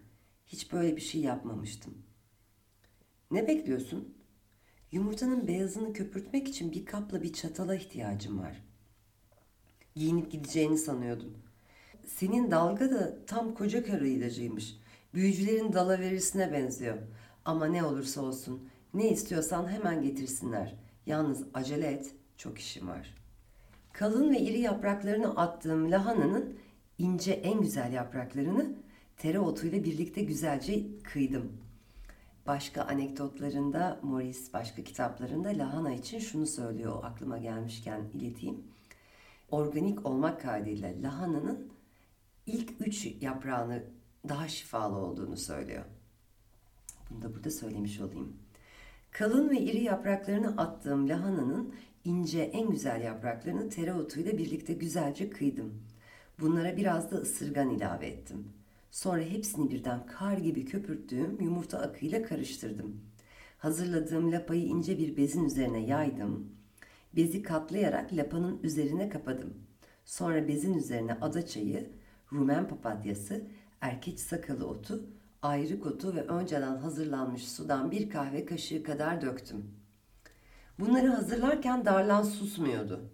Hiç 0.46 0.72
böyle 0.72 0.96
bir 0.96 1.00
şey 1.00 1.20
yapmamıştım. 1.20 1.94
Ne 3.30 3.48
bekliyorsun? 3.48 4.14
Yumurtanın 4.92 5.48
beyazını 5.48 5.92
köpürtmek 5.92 6.48
için 6.48 6.72
bir 6.72 6.84
kapla 6.84 7.22
bir 7.22 7.32
çatala 7.32 7.74
ihtiyacım 7.74 8.38
var 8.38 8.62
giyinip 9.96 10.30
gideceğini 10.30 10.78
sanıyordum. 10.78 11.34
Senin 12.06 12.50
dalga 12.50 12.90
da 12.90 13.26
tam 13.26 13.54
koca 13.54 13.84
karı 13.84 14.08
ilacıymış. 14.08 14.76
Büyücülerin 15.14 15.72
dalaverisine 15.72 16.52
benziyor. 16.52 16.98
Ama 17.44 17.66
ne 17.66 17.84
olursa 17.84 18.22
olsun 18.22 18.68
ne 18.94 19.10
istiyorsan 19.10 19.68
hemen 19.68 20.02
getirsinler. 20.02 20.74
Yalnız 21.06 21.44
acele 21.54 21.86
et, 21.86 22.14
çok 22.36 22.58
işim 22.58 22.88
var. 22.88 23.14
Kalın 23.92 24.30
ve 24.30 24.40
iri 24.40 24.58
yapraklarını 24.58 25.36
attığım 25.36 25.90
lahananın 25.90 26.58
ince 26.98 27.32
en 27.32 27.60
güzel 27.60 27.92
yapraklarını 27.92 28.74
tereotuyla 29.16 29.84
birlikte 29.84 30.22
güzelce 30.22 31.02
kıydım. 31.02 31.52
Başka 32.46 32.82
anekdotlarında 32.82 34.00
Morris 34.02 34.52
başka 34.52 34.84
kitaplarında 34.84 35.48
lahana 35.48 35.94
için 35.94 36.18
şunu 36.18 36.46
söylüyor 36.46 37.04
aklıma 37.04 37.38
gelmişken 37.38 38.00
ileteyim 38.14 38.64
organik 39.50 40.06
olmak 40.06 40.40
kaydıyla 40.40 40.92
lahananın 41.02 41.72
ilk 42.46 42.70
üç 42.80 43.06
yaprağını 43.20 43.84
daha 44.28 44.48
şifalı 44.48 44.96
olduğunu 44.96 45.36
söylüyor. 45.36 45.84
Bunu 47.10 47.22
da 47.22 47.34
burada 47.34 47.50
söylemiş 47.50 48.00
olayım. 48.00 48.36
Kalın 49.10 49.50
ve 49.50 49.60
iri 49.60 49.82
yapraklarını 49.82 50.56
attığım 50.56 51.08
lahananın 51.08 51.74
ince 52.04 52.40
en 52.40 52.70
güzel 52.70 53.02
yapraklarını 53.02 53.68
tereotuyla 53.68 54.38
birlikte 54.38 54.72
güzelce 54.72 55.30
kıydım. 55.30 55.82
Bunlara 56.40 56.76
biraz 56.76 57.10
da 57.10 57.16
ısırgan 57.16 57.70
ilave 57.70 58.06
ettim. 58.06 58.48
Sonra 58.90 59.22
hepsini 59.22 59.70
birden 59.70 60.06
kar 60.06 60.38
gibi 60.38 60.64
köpürttüğüm 60.64 61.40
yumurta 61.40 61.78
akıyla 61.78 62.22
karıştırdım. 62.22 63.00
Hazırladığım 63.58 64.32
lapayı 64.32 64.64
ince 64.64 64.98
bir 64.98 65.16
bezin 65.16 65.44
üzerine 65.44 65.86
yaydım. 65.86 66.52
Bezi 67.16 67.42
katlayarak 67.42 68.12
lapanın 68.12 68.60
üzerine 68.62 69.08
kapadım. 69.08 69.54
Sonra 70.04 70.48
bezin 70.48 70.74
üzerine 70.74 71.14
adaçayı, 71.14 71.90
rumen 72.32 72.68
papatyası, 72.68 73.42
erkeç 73.80 74.18
sakalı 74.18 74.66
otu, 74.66 75.06
ayrık 75.42 75.86
otu 75.86 76.14
ve 76.14 76.20
önceden 76.20 76.76
hazırlanmış 76.76 77.48
sudan 77.48 77.90
bir 77.90 78.10
kahve 78.10 78.44
kaşığı 78.44 78.82
kadar 78.82 79.22
döktüm. 79.22 79.81
Bunları 80.78 81.08
hazırlarken 81.08 81.84
Darlan 81.84 82.22
susmuyordu. 82.22 83.10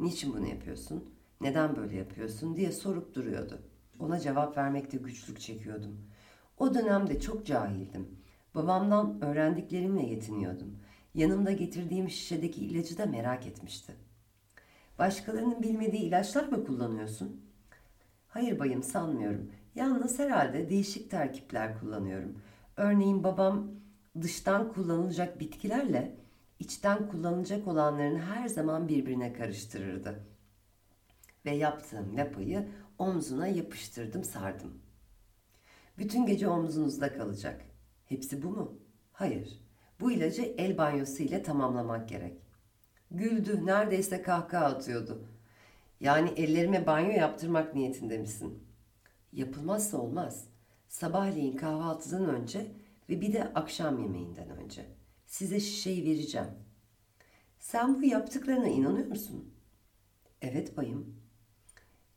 Niçin 0.00 0.34
bunu 0.34 0.46
yapıyorsun? 0.46 1.04
Neden 1.40 1.76
böyle 1.76 1.96
yapıyorsun 1.96 2.56
diye 2.56 2.72
sorup 2.72 3.14
duruyordu. 3.14 3.62
Ona 3.98 4.20
cevap 4.20 4.56
vermekte 4.56 4.96
güçlük 4.96 5.40
çekiyordum. 5.40 6.00
O 6.58 6.74
dönemde 6.74 7.20
çok 7.20 7.46
cahildim. 7.46 8.08
Babamdan 8.54 9.22
öğrendiklerimle 9.22 10.02
yetiniyordum. 10.02 10.78
Yanımda 11.14 11.52
getirdiğim 11.52 12.10
şişedeki 12.10 12.64
ilacı 12.64 12.98
da 12.98 13.06
merak 13.06 13.46
etmişti. 13.46 13.94
Başkalarının 14.98 15.62
bilmediği 15.62 16.02
ilaçlar 16.02 16.48
mı 16.48 16.64
kullanıyorsun? 16.64 17.40
Hayır 18.28 18.58
bayım 18.58 18.82
sanmıyorum. 18.82 19.50
Yalnız 19.74 20.18
herhalde 20.18 20.70
değişik 20.70 21.10
terkipler 21.10 21.80
kullanıyorum. 21.80 22.38
Örneğin 22.76 23.24
babam 23.24 23.68
dıştan 24.20 24.72
kullanılacak 24.72 25.40
bitkilerle 25.40 26.16
içten 26.58 27.08
kullanılacak 27.08 27.68
olanların 27.68 28.18
her 28.18 28.48
zaman 28.48 28.88
birbirine 28.88 29.32
karıştırırdı. 29.32 30.24
Ve 31.44 31.50
yaptığım 31.50 32.16
lapayı 32.16 32.68
omzuna 32.98 33.46
yapıştırdım 33.46 34.24
sardım. 34.24 34.78
Bütün 35.98 36.26
gece 36.26 36.48
omzunuzda 36.48 37.12
kalacak. 37.12 37.64
Hepsi 38.06 38.42
bu 38.42 38.50
mu? 38.50 38.78
Hayır. 39.12 39.60
Bu 40.00 40.12
ilacı 40.12 40.42
el 40.42 40.78
banyosu 40.78 41.22
ile 41.22 41.42
tamamlamak 41.42 42.08
gerek. 42.08 42.42
Güldü, 43.10 43.66
neredeyse 43.66 44.22
kahkaha 44.22 44.64
atıyordu. 44.64 45.28
Yani 46.00 46.30
ellerime 46.36 46.86
banyo 46.86 47.10
yaptırmak 47.10 47.74
niyetinde 47.74 48.18
misin? 48.18 48.64
Yapılmazsa 49.32 49.98
olmaz. 49.98 50.44
Sabahleyin 50.88 51.56
kahvaltıdan 51.56 52.28
önce 52.28 52.66
ve 53.08 53.20
bir 53.20 53.32
de 53.32 53.44
akşam 53.44 54.02
yemeğinden 54.02 54.50
önce. 54.50 54.86
Size 55.34 55.60
şişeyi 55.60 56.04
vereceğim. 56.04 56.48
Sen 57.58 58.02
bu 58.02 58.04
yaptıklarına 58.04 58.68
inanıyor 58.68 59.06
musun? 59.06 59.54
Evet 60.42 60.76
bayım. 60.76 61.16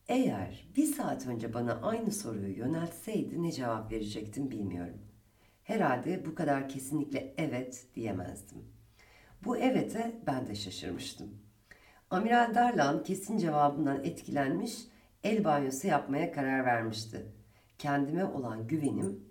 Eğer 0.07 0.67
bir 0.75 0.85
saat 0.85 1.27
önce 1.27 1.53
bana 1.53 1.73
aynı 1.81 2.11
soruyu 2.11 2.57
yöneltseydi 2.57 3.43
ne 3.43 3.51
cevap 3.51 3.91
verecektim 3.91 4.51
bilmiyorum. 4.51 5.01
Herhalde 5.63 6.25
bu 6.25 6.35
kadar 6.35 6.69
kesinlikle 6.69 7.33
evet 7.37 7.85
diyemezdim. 7.95 8.65
Bu 9.45 9.57
evete 9.57 10.21
ben 10.27 10.47
de 10.47 10.55
şaşırmıştım. 10.55 11.29
Amiral 12.09 12.55
Darlan 12.55 13.03
kesin 13.03 13.37
cevabından 13.37 14.03
etkilenmiş, 14.03 14.77
el 15.23 15.43
banyosu 15.43 15.87
yapmaya 15.87 16.31
karar 16.31 16.65
vermişti. 16.65 17.25
Kendime 17.77 18.25
olan 18.25 18.67
güvenim, 18.67 19.26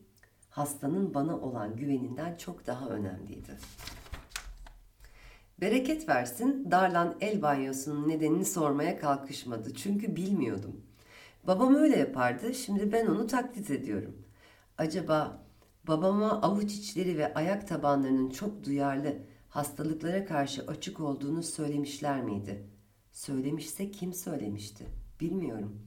hastanın 0.57 1.15
bana 1.15 1.39
olan 1.39 1.77
güveninden 1.77 2.37
çok 2.37 2.67
daha 2.67 2.89
önemliydi. 2.89 3.59
Bereket 5.61 6.09
versin, 6.09 6.71
Darlan 6.71 7.17
el 7.21 7.43
banyosunun 7.43 8.09
nedenini 8.09 8.45
sormaya 8.45 8.99
kalkışmadı. 8.99 9.75
Çünkü 9.75 10.17
bilmiyordum. 10.17 10.81
Babam 11.47 11.75
öyle 11.75 11.97
yapardı, 11.97 12.55
şimdi 12.55 12.93
ben 12.93 13.07
onu 13.07 13.27
taklit 13.27 13.71
ediyorum. 13.71 14.23
Acaba 14.79 15.43
babama 15.89 16.43
avuç 16.43 16.73
içleri 16.73 17.19
ve 17.19 17.35
ayak 17.35 17.69
tabanlarının 17.69 18.31
çok 18.31 18.65
duyarlı, 18.65 19.17
hastalıklara 19.49 20.25
karşı 20.25 20.67
açık 20.67 21.01
olduğunu 21.01 21.43
söylemişler 21.43 22.23
miydi? 22.23 22.67
Söylemişse 23.13 23.91
kim 23.91 24.13
söylemişti? 24.13 24.85
Bilmiyorum. 25.21 25.83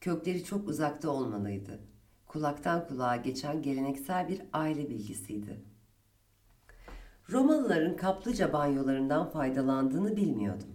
Kökleri 0.00 0.44
çok 0.44 0.68
uzakta 0.68 1.10
olmalıydı. 1.10 1.95
Kulaktan 2.36 2.88
kulağa 2.88 3.16
geçen 3.16 3.62
geleneksel 3.62 4.28
bir 4.28 4.42
aile 4.52 4.90
bilgisiydi. 4.90 5.60
Romalıların 7.30 7.96
kaplıca 7.96 8.52
banyolarından 8.52 9.30
faydalandığını 9.30 10.16
bilmiyordum. 10.16 10.68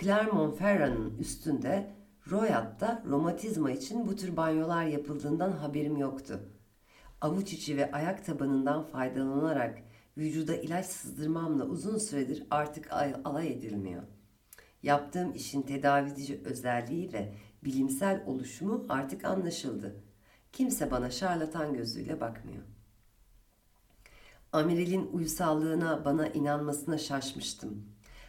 Clermont-Ferrand'ın 0.00 1.18
üstünde 1.18 1.94
Royat'ta 2.30 3.02
romatizma 3.10 3.70
için 3.70 4.06
bu 4.06 4.16
tür 4.16 4.36
banyolar 4.36 4.84
yapıldığından 4.84 5.52
haberim 5.52 5.96
yoktu. 5.96 6.40
Avuç 7.20 7.52
içi 7.52 7.76
ve 7.76 7.92
ayak 7.92 8.24
tabanından 8.24 8.82
faydalanarak 8.82 9.78
vücuda 10.18 10.56
ilaç 10.56 10.86
sızdırmamla 10.86 11.64
uzun 11.64 11.98
süredir 11.98 12.46
artık 12.50 12.92
alay 13.24 13.52
edilmiyor. 13.52 14.02
Yaptığım 14.82 15.32
işin 15.34 15.62
tedavici 15.62 16.40
özelliği 16.44 17.12
ve 17.12 17.34
bilimsel 17.64 18.22
oluşumu 18.26 18.86
artık 18.88 19.24
anlaşıldı. 19.24 20.05
Kimse 20.56 20.90
bana 20.90 21.10
şarlatan 21.10 21.74
gözüyle 21.74 22.20
bakmıyor. 22.20 22.62
Amirel'in 24.52 25.10
uysallığına 25.12 26.04
bana 26.04 26.28
inanmasına 26.28 26.98
şaşmıştım. 26.98 27.84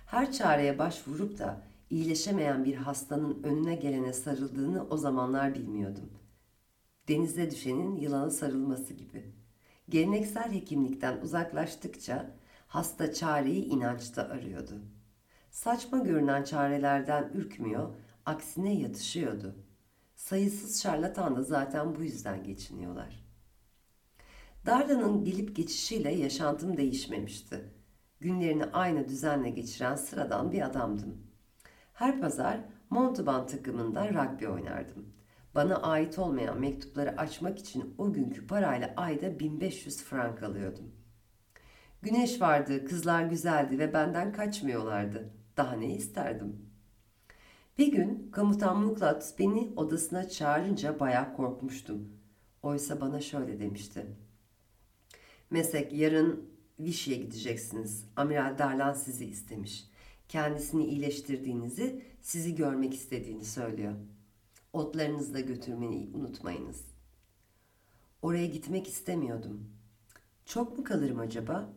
Her 0.06 0.32
çareye 0.32 0.80
başvurup 0.80 1.40
da 1.40 1.62
iyileşemeyen 1.90 2.66
bir 2.66 2.76
hastanın 2.76 3.44
önüne 3.44 3.76
gelene 3.76 4.14
sarıldığını 4.14 4.88
o 4.90 4.98
zamanlar 4.98 5.56
bilmiyordum. 5.56 6.10
Denize 7.08 7.52
düşenin 7.52 7.96
yılana 7.96 8.30
sarılması 8.30 8.94
gibi. 8.94 9.32
Geleneksel 9.90 10.52
hekimlikten 10.52 11.22
uzaklaştıkça 11.22 12.32
hasta 12.68 13.14
çareyi 13.14 13.66
inançta 13.66 14.24
arıyordu. 14.24 14.82
Saçma 15.52 15.98
görünen 15.98 16.44
çarelerden 16.44 17.32
ürkmüyor, 17.34 17.90
aksine 18.26 18.80
yatışıyordu. 18.80 19.67
Sayısız 20.18 20.82
şarlatan 20.84 21.36
da 21.36 21.44
zaten 21.44 21.96
bu 21.96 22.04
yüzden 22.04 22.44
geçiniyorlar. 22.44 23.26
Darla'nın 24.66 25.24
gelip 25.24 25.56
geçişiyle 25.56 26.14
yaşantım 26.14 26.78
değişmemişti. 26.78 27.74
Günlerini 28.20 28.66
aynı 28.66 29.08
düzenle 29.08 29.50
geçiren 29.50 29.96
sıradan 29.96 30.52
bir 30.52 30.62
adamdım. 30.62 31.18
Her 31.94 32.22
pazar 32.22 32.60
Montauban 32.90 33.48
takımında 33.48 34.10
rugby 34.10 34.48
oynardım. 34.48 35.14
Bana 35.56 35.76
ait 35.76 36.20
olmayan 36.20 36.60
mektupları 36.60 37.18
açmak 37.18 37.60
için 37.60 37.96
o 37.98 38.14
günkü 38.14 38.48
parayla 38.48 38.94
ayda 38.98 39.40
1500 39.40 40.04
frank 40.04 40.44
alıyordum. 40.44 40.96
Güneş 42.02 42.42
vardı, 42.42 42.86
kızlar 42.86 43.24
güzeldi 43.24 43.80
ve 43.80 43.94
benden 43.94 44.34
kaçmıyorlardı. 44.34 45.34
Daha 45.58 45.76
ne 45.76 45.96
isterdim? 45.96 46.67
Bir 47.78 47.92
gün 47.92 48.32
komutan 48.32 48.80
Muklat 48.80 49.36
beni 49.40 49.72
odasına 49.76 50.30
çağırınca 50.30 51.00
bayağı 51.00 51.36
korkmuştum. 51.36 52.10
Oysa 52.64 53.02
bana 53.02 53.22
şöyle 53.22 53.60
demişti. 53.60 54.06
Meslek 55.50 55.94
yarın 55.94 56.50
Vichy'ye 56.80 57.18
gideceksiniz. 57.18 58.06
Amiral 58.16 58.58
Darlan 58.58 58.94
sizi 58.94 59.26
istemiş. 59.26 59.86
Kendisini 60.30 60.86
iyileştirdiğinizi, 60.86 62.04
sizi 62.22 62.56
görmek 62.56 62.94
istediğini 62.94 63.46
söylüyor. 63.46 63.94
Otlarınızı 64.74 65.34
da 65.34 65.40
götürmeyi 65.40 66.10
unutmayınız. 66.14 66.86
Oraya 68.22 68.46
gitmek 68.46 68.88
istemiyordum. 68.88 69.70
Çok 70.46 70.78
mu 70.78 70.84
kalırım 70.84 71.20
acaba? 71.20 71.74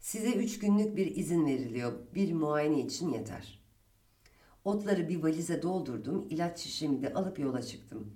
Size 0.00 0.32
üç 0.32 0.58
günlük 0.58 0.96
bir 0.96 1.16
izin 1.16 1.46
veriliyor. 1.46 1.92
Bir 2.14 2.32
muayene 2.32 2.80
için 2.80 3.08
yeter. 3.08 3.58
Otları 4.64 5.08
bir 5.08 5.22
valize 5.22 5.62
doldurdum, 5.62 6.26
ilaç 6.30 6.58
şişemi 6.58 7.02
de 7.02 7.14
alıp 7.14 7.38
yola 7.38 7.62
çıktım. 7.62 8.14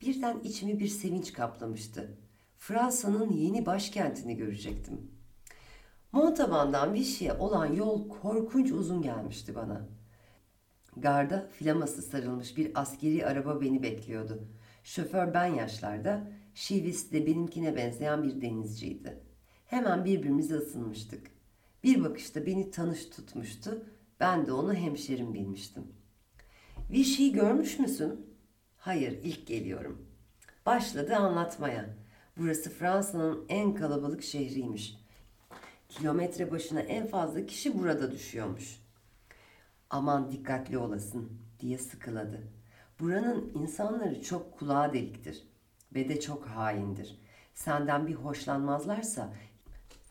Birden 0.00 0.40
içimi 0.40 0.80
bir 0.80 0.88
sevinç 0.88 1.32
kaplamıştı. 1.32 2.18
Fransa'nın 2.56 3.32
yeni 3.32 3.66
başkentini 3.66 4.36
görecektim. 4.36 5.10
Montauban'dan 6.12 6.94
Vichy'ye 6.94 7.32
olan 7.32 7.72
yol 7.72 8.08
korkunç 8.08 8.72
uzun 8.72 9.02
gelmişti 9.02 9.54
bana. 9.54 9.88
Garda 10.96 11.48
flaması 11.52 12.02
sarılmış 12.02 12.56
bir 12.56 12.80
askeri 12.80 13.26
araba 13.26 13.60
beni 13.60 13.82
bekliyordu. 13.82 14.48
Şoför 14.84 15.34
ben 15.34 15.46
yaşlarda, 15.46 16.30
şivisi 16.54 17.12
de 17.12 17.26
benimkine 17.26 17.76
benzeyen 17.76 18.22
bir 18.22 18.40
denizciydi. 18.40 19.20
Hemen 19.66 20.04
birbirimize 20.04 20.54
ısınmıştık. 20.54 21.30
Bir 21.84 22.04
bakışta 22.04 22.46
beni 22.46 22.70
tanış 22.70 23.06
tutmuştu, 23.06 23.84
ben 24.20 24.46
de 24.46 24.52
onu 24.52 24.74
hemşerim 24.74 25.34
bilmiştim. 25.34 25.92
Vichy'yi 26.90 27.32
görmüş 27.32 27.78
müsün? 27.78 28.26
Hayır, 28.76 29.18
ilk 29.22 29.46
geliyorum. 29.46 30.08
Başladı 30.66 31.16
anlatmaya. 31.16 31.86
Burası 32.36 32.70
Fransa'nın 32.70 33.44
en 33.48 33.74
kalabalık 33.74 34.22
şehriymiş. 34.22 34.96
Kilometre 35.88 36.50
başına 36.50 36.80
en 36.80 37.06
fazla 37.06 37.46
kişi 37.46 37.78
burada 37.78 38.12
düşüyormuş. 38.12 38.80
Aman 39.90 40.32
dikkatli 40.32 40.78
olasın 40.78 41.32
diye 41.60 41.78
sıkıladı. 41.78 42.42
Buranın 43.00 43.52
insanları 43.54 44.22
çok 44.22 44.58
kulağa 44.58 44.92
deliktir 44.92 45.42
ve 45.94 46.08
de 46.08 46.20
çok 46.20 46.46
haindir. 46.46 47.18
Senden 47.54 48.06
bir 48.06 48.14
hoşlanmazlarsa 48.14 49.32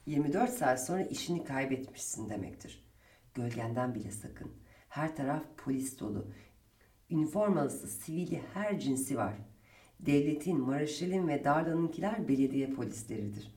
24 0.05 0.49
saat 0.49 0.85
sonra 0.85 1.01
işini 1.01 1.43
kaybetmişsin 1.43 2.29
demektir. 2.29 2.82
Gölgenden 3.33 3.95
bile 3.95 4.11
sakın. 4.11 4.51
Her 4.89 5.15
taraf 5.15 5.43
polis 5.57 5.99
dolu. 5.99 6.27
Üniformalısı, 7.09 7.87
sivili 7.87 8.41
her 8.53 8.79
cinsi 8.79 9.17
var. 9.17 9.33
Devletin, 9.99 10.59
Maraşel'in 10.59 11.27
ve 11.27 11.43
Darlan'ınkiler 11.43 12.27
belediye 12.27 12.69
polisleridir. 12.69 13.51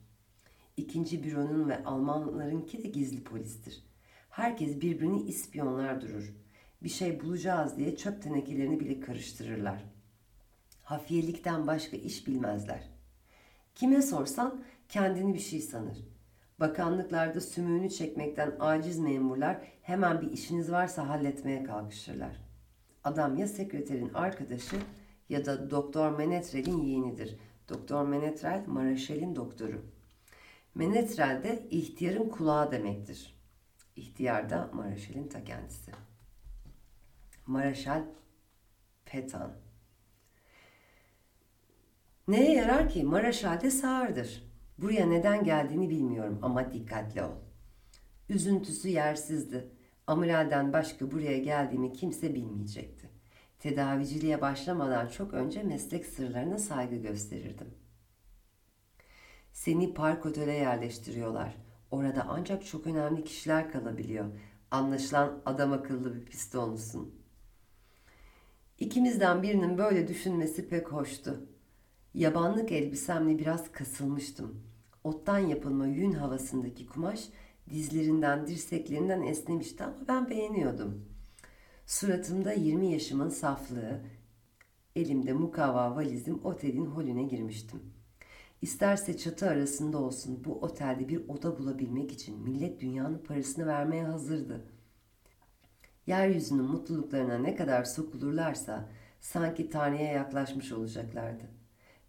İkinci 0.76 1.24
büronun 1.24 1.68
ve 1.68 1.84
Almanlarınki 1.84 2.82
de 2.82 2.88
gizli 2.88 3.24
polistir. 3.24 3.84
Herkes 4.30 4.80
birbirini 4.80 5.22
ispiyonlar 5.22 6.00
durur. 6.00 6.34
Bir 6.82 6.88
şey 6.88 7.20
bulacağız 7.20 7.76
diye 7.76 7.96
çöp 7.96 8.22
tenekelerini 8.22 8.80
bile 8.80 9.00
karıştırırlar. 9.00 9.84
Hafiyelikten 10.82 11.66
başka 11.66 11.96
iş 11.96 12.26
bilmezler. 12.26 12.88
Kime 13.74 14.02
sorsan 14.02 14.64
kendini 14.88 15.34
bir 15.34 15.38
şey 15.38 15.60
sanır. 15.60 16.15
Bakanlıklarda 16.60 17.40
sümüğünü 17.40 17.90
çekmekten 17.90 18.56
aciz 18.60 18.98
memurlar 18.98 19.58
hemen 19.82 20.20
bir 20.20 20.30
işiniz 20.30 20.72
varsa 20.72 21.08
halletmeye 21.08 21.64
kalkışırlar. 21.64 22.36
Adam 23.04 23.36
ya 23.36 23.48
sekreterin 23.48 24.14
arkadaşı 24.14 24.76
ya 25.28 25.46
da 25.46 25.70
Doktor 25.70 26.18
Menetrel'in 26.18 26.78
yeğenidir. 26.78 27.36
Doktor 27.68 28.06
Menetrel, 28.06 28.64
Maraşel'in 28.66 29.36
doktoru. 29.36 29.82
Menetrel 30.74 31.42
de 31.44 31.66
ihtiyarın 31.70 32.28
kulağı 32.28 32.72
demektir. 32.72 33.36
İhtiyar 33.96 34.50
da 34.50 34.70
Maraşel'in 34.72 35.28
ta 35.28 35.44
kendisi. 35.44 35.92
Maraşal 37.46 38.02
Petan. 39.04 39.52
Neye 42.28 42.54
yarar 42.54 42.88
ki? 42.88 43.04
Maraşal 43.04 43.60
de 43.60 43.70
sağırdır. 43.70 44.42
Buraya 44.78 45.06
neden 45.06 45.44
geldiğini 45.44 45.90
bilmiyorum 45.90 46.38
ama 46.42 46.72
dikkatli 46.72 47.22
ol. 47.22 47.32
Üzüntüsü 48.28 48.88
yersizdi. 48.88 49.70
Amiralden 50.06 50.72
başka 50.72 51.10
buraya 51.10 51.38
geldiğimi 51.38 51.92
kimse 51.92 52.34
bilmeyecekti. 52.34 53.10
Tedaviciliğe 53.58 54.40
başlamadan 54.40 55.06
çok 55.08 55.34
önce 55.34 55.62
meslek 55.62 56.06
sırlarına 56.06 56.58
saygı 56.58 56.96
gösterirdim. 56.96 57.74
Seni 59.52 59.94
park 59.94 60.26
otele 60.26 60.52
yerleştiriyorlar. 60.52 61.56
Orada 61.90 62.26
ancak 62.28 62.66
çok 62.66 62.86
önemli 62.86 63.24
kişiler 63.24 63.72
kalabiliyor. 63.72 64.26
Anlaşılan 64.70 65.42
adam 65.46 65.72
akıllı 65.72 66.14
bir 66.14 66.24
pistonlusun. 66.24 67.14
İkimizden 68.78 69.42
birinin 69.42 69.78
böyle 69.78 70.08
düşünmesi 70.08 70.68
pek 70.68 70.92
hoştu. 70.92 71.46
Yabanlık 72.16 72.72
elbisemle 72.72 73.38
biraz 73.38 73.72
kasılmıştım. 73.72 74.62
Ottan 75.04 75.38
yapılma 75.38 75.86
yün 75.86 76.12
havasındaki 76.12 76.86
kumaş 76.86 77.28
dizlerinden, 77.70 78.46
dirseklerinden 78.46 79.22
esnemişti 79.22 79.84
ama 79.84 79.96
ben 80.08 80.30
beğeniyordum. 80.30 81.08
Suratımda 81.86 82.52
20 82.52 82.92
yaşımın 82.92 83.28
saflığı, 83.28 84.00
elimde 84.96 85.32
mukavva 85.32 85.96
valizim 85.96 86.44
otelin 86.44 86.86
holüne 86.86 87.22
girmiştim. 87.22 87.82
İsterse 88.62 89.16
çatı 89.16 89.48
arasında 89.48 89.98
olsun 89.98 90.44
bu 90.44 90.60
otelde 90.60 91.08
bir 91.08 91.28
oda 91.28 91.58
bulabilmek 91.58 92.12
için 92.12 92.42
millet 92.42 92.80
dünyanın 92.80 93.18
parasını 93.18 93.66
vermeye 93.66 94.04
hazırdı. 94.04 94.64
Yeryüzünün 96.06 96.64
mutluluklarına 96.64 97.38
ne 97.38 97.56
kadar 97.56 97.84
sokulurlarsa 97.84 98.88
sanki 99.20 99.70
Tanrı'ya 99.70 100.12
yaklaşmış 100.12 100.72
olacaklardı. 100.72 101.55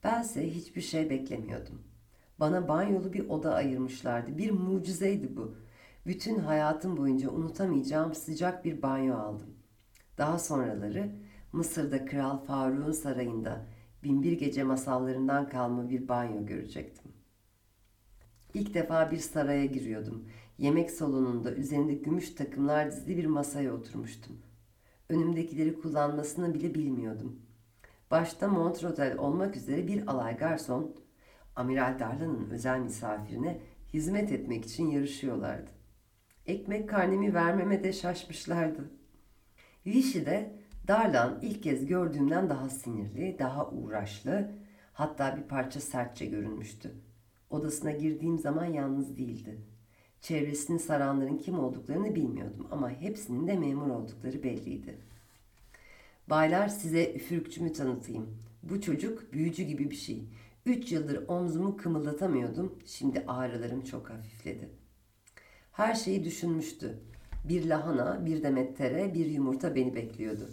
Bense 0.03 0.49
hiçbir 0.49 0.81
şey 0.81 1.09
beklemiyordum. 1.09 1.81
Bana 2.39 2.67
banyolu 2.67 3.13
bir 3.13 3.29
oda 3.29 3.53
ayırmışlardı. 3.53 4.37
Bir 4.37 4.51
mucizeydi 4.51 5.35
bu. 5.35 5.55
Bütün 6.05 6.39
hayatım 6.39 6.97
boyunca 6.97 7.29
unutamayacağım 7.29 8.13
sıcak 8.13 8.65
bir 8.65 8.81
banyo 8.81 9.15
aldım. 9.15 9.49
Daha 10.17 10.39
sonraları 10.39 11.11
Mısır'da 11.53 12.05
Kral 12.05 12.37
Faruk'un 12.37 12.91
sarayında 12.91 13.65
Binbir 14.03 14.31
Gece 14.31 14.63
masallarından 14.63 15.49
kalma 15.49 15.89
bir 15.89 16.07
banyo 16.07 16.45
görecektim. 16.45 17.11
İlk 18.53 18.73
defa 18.73 19.11
bir 19.11 19.17
saraya 19.17 19.65
giriyordum. 19.65 20.25
Yemek 20.57 20.91
salonunda 20.91 21.51
üzerinde 21.51 21.93
gümüş 21.93 22.35
takımlar 22.35 22.91
dizili 22.91 23.17
bir 23.17 23.25
masaya 23.25 23.73
oturmuştum. 23.73 24.37
Önümdekileri 25.09 25.79
kullanmasını 25.79 26.53
bile 26.53 26.75
bilmiyordum. 26.75 27.46
Başta 28.11 28.47
Montreuil 28.47 29.17
olmak 29.17 29.55
üzere 29.55 29.87
bir 29.87 30.07
alay 30.07 30.37
garson, 30.37 30.95
Amiral 31.55 31.99
Darlan'ın 31.99 32.49
özel 32.49 32.79
misafirine 32.79 33.59
hizmet 33.93 34.31
etmek 34.31 34.65
için 34.65 34.87
yarışıyorlardı. 34.89 35.71
Ekmek 36.45 36.89
karnemi 36.89 37.33
vermeme 37.33 37.83
de 37.83 37.93
şaşmışlardı. 37.93 38.91
Vichy'de 39.85 40.57
Darlan 40.87 41.39
ilk 41.41 41.63
kez 41.63 41.85
gördüğümden 41.85 42.49
daha 42.49 42.69
sinirli, 42.69 43.39
daha 43.39 43.69
uğraşlı, 43.69 44.51
hatta 44.93 45.37
bir 45.37 45.43
parça 45.43 45.79
sertçe 45.79 46.25
görünmüştü. 46.25 46.91
Odasına 47.49 47.91
girdiğim 47.91 48.39
zaman 48.39 48.65
yalnız 48.65 49.17
değildi. 49.17 49.61
Çevresini 50.21 50.79
saranların 50.79 51.37
kim 51.37 51.59
olduklarını 51.59 52.15
bilmiyordum 52.15 52.67
ama 52.71 52.89
hepsinin 52.89 53.47
de 53.47 53.57
memur 53.57 53.89
oldukları 53.89 54.43
belliydi. 54.43 54.97
Baylar 56.29 56.67
size 56.67 57.13
üfürükçümü 57.13 57.73
tanıtayım. 57.73 58.37
Bu 58.63 58.81
çocuk 58.81 59.33
büyücü 59.33 59.63
gibi 59.63 59.91
bir 59.91 59.95
şey. 59.95 60.23
Üç 60.65 60.91
yıldır 60.91 61.27
omzumu 61.27 61.77
kımıldatamıyordum. 61.77 62.79
Şimdi 62.85 63.23
ağrılarım 63.27 63.83
çok 63.83 64.09
hafifledi. 64.09 64.69
Her 65.71 65.95
şeyi 65.95 66.23
düşünmüştü. 66.23 66.99
Bir 67.43 67.65
lahana, 67.65 68.25
bir 68.25 68.43
demet 68.43 68.77
tere, 68.77 69.13
bir 69.13 69.25
yumurta 69.25 69.75
beni 69.75 69.95
bekliyordu. 69.95 70.49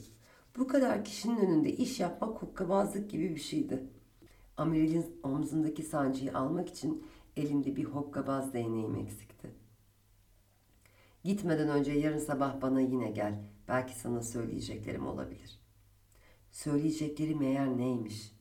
Bu 0.59 0.67
kadar 0.67 1.05
kişinin 1.05 1.37
önünde 1.37 1.73
iş 1.73 2.01
yapmak 2.01 2.43
hokkabazlık 2.43 3.11
gibi 3.11 3.35
bir 3.35 3.41
şeydi. 3.41 3.83
Amiral'in 4.57 5.21
omzundaki 5.23 5.83
sancıyı 5.83 6.39
almak 6.39 6.69
için 6.69 7.07
elimde 7.37 7.77
bir 7.77 7.85
hokkabaz 7.85 8.53
değneğim 8.53 8.95
eksikti. 8.97 9.51
Gitmeden 11.25 11.69
önce 11.69 11.93
yarın 11.93 12.19
sabah 12.19 12.61
bana 12.63 12.81
yine 12.81 13.11
gel. 13.11 13.45
Belki 13.69 13.99
sana 13.99 14.23
söyleyeceklerim 14.23 15.07
olabilir. 15.07 15.64
Söyleyecekleri 16.55 17.35
meğer 17.35 17.79
neymiş? 17.79 18.33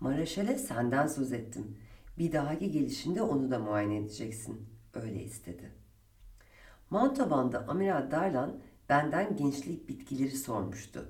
Maraşal'e 0.00 0.58
senden 0.58 1.06
söz 1.06 1.32
ettim. 1.32 1.76
Bir 2.18 2.32
dahaki 2.32 2.70
gelişinde 2.70 3.22
onu 3.22 3.50
da 3.50 3.58
muayene 3.58 3.96
edeceksin. 3.96 4.68
Öyle 4.94 5.22
istedi. 5.22 5.72
Montauban'da 6.90 7.68
Amiral 7.68 8.10
Darlan 8.10 8.60
benden 8.88 9.36
gençlik 9.36 9.88
bitkileri 9.88 10.36
sormuştu. 10.36 11.04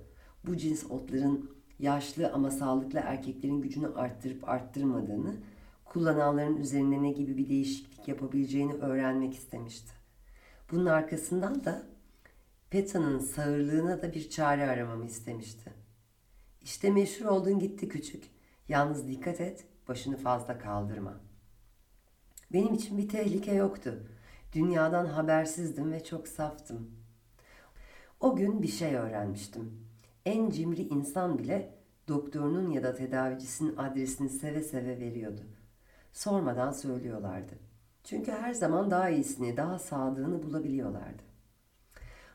Bu 0.47 0.57
cins 0.57 0.91
otların 0.91 1.51
yaşlı 1.79 2.33
ama 2.33 2.51
sağlıklı 2.51 2.99
erkeklerin 2.99 3.63
gücünü 3.63 3.89
arttırıp 3.89 4.49
arttırmadığını, 4.49 5.37
kullananların 5.85 6.57
üzerinde 6.57 7.03
ne 7.03 7.11
gibi 7.11 7.37
bir 7.37 7.49
değişiklik 7.49 8.09
yapabileceğini 8.09 8.73
öğrenmek 8.73 9.35
istemişti. 9.35 9.93
Bunun 10.71 10.87
arkasından 10.87 11.65
da 11.65 11.87
Peta'nın 12.71 13.19
sağırlığına 13.19 14.03
da 14.03 14.13
bir 14.13 14.31
çare 14.31 14.71
aramamı 14.71 15.07
istemişti. 15.07 15.78
İşte 16.63 16.91
meşhur 16.91 17.27
oldun 17.27 17.59
gitti 17.59 17.89
küçük. 17.89 18.25
Yalnız 18.69 19.09
dikkat 19.09 19.41
et, 19.41 19.67
başını 19.89 20.17
fazla 20.17 20.59
kaldırma. 20.59 21.21
Benim 22.53 22.75
için 22.75 22.99
bir 22.99 23.09
tehlike 23.09 23.55
yoktu. 23.55 24.03
Dünyadan 24.53 25.07
habersizdim 25.07 25.93
ve 25.93 26.05
çok 26.05 26.29
saftım. 26.29 26.91
O 28.21 28.37
gün 28.37 28.63
bir 28.63 28.69
şey 28.69 28.95
öğrenmiştim. 28.95 29.89
En 30.27 30.51
cimri 30.51 30.83
insan 30.83 31.39
bile 31.39 31.75
doktorunun 32.09 32.71
ya 32.71 32.83
da 32.83 32.95
tedavicisinin 32.95 33.77
adresini 33.77 34.29
seve 34.29 34.63
seve 34.63 35.01
veriyordu. 35.01 35.41
Sormadan 36.13 36.73
söylüyorlardı. 36.73 37.55
Çünkü 38.05 38.33
her 38.33 38.53
zaman 38.53 38.91
daha 38.91 39.09
iyisini, 39.09 39.57
daha 39.57 39.79
sadığını 39.79 40.43
bulabiliyorlardı. 40.43 41.23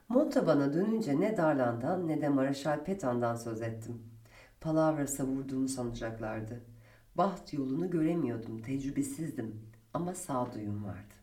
Montaban'a 0.09 0.73
dönünce 0.73 1.19
ne 1.19 1.37
Darlan'dan 1.37 2.07
ne 2.07 2.21
de 2.21 2.29
Maraşal 2.29 2.83
Petan'dan 2.83 3.35
söz 3.35 3.61
ettim. 3.61 4.12
Palavra 4.63 5.07
savurduğumu 5.07 5.67
sanacaklardı. 5.67 6.61
Baht 7.15 7.53
yolunu 7.53 7.89
göremiyordum, 7.89 8.61
tecrübesizdim 8.61 9.61
ama 9.93 10.13
sağduyum 10.13 10.83
vardı. 10.85 11.13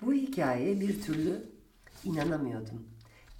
Bu 0.00 0.12
hikayeye 0.12 0.80
bir 0.80 1.02
türlü 1.02 1.50
inanamıyordum. 2.04 2.86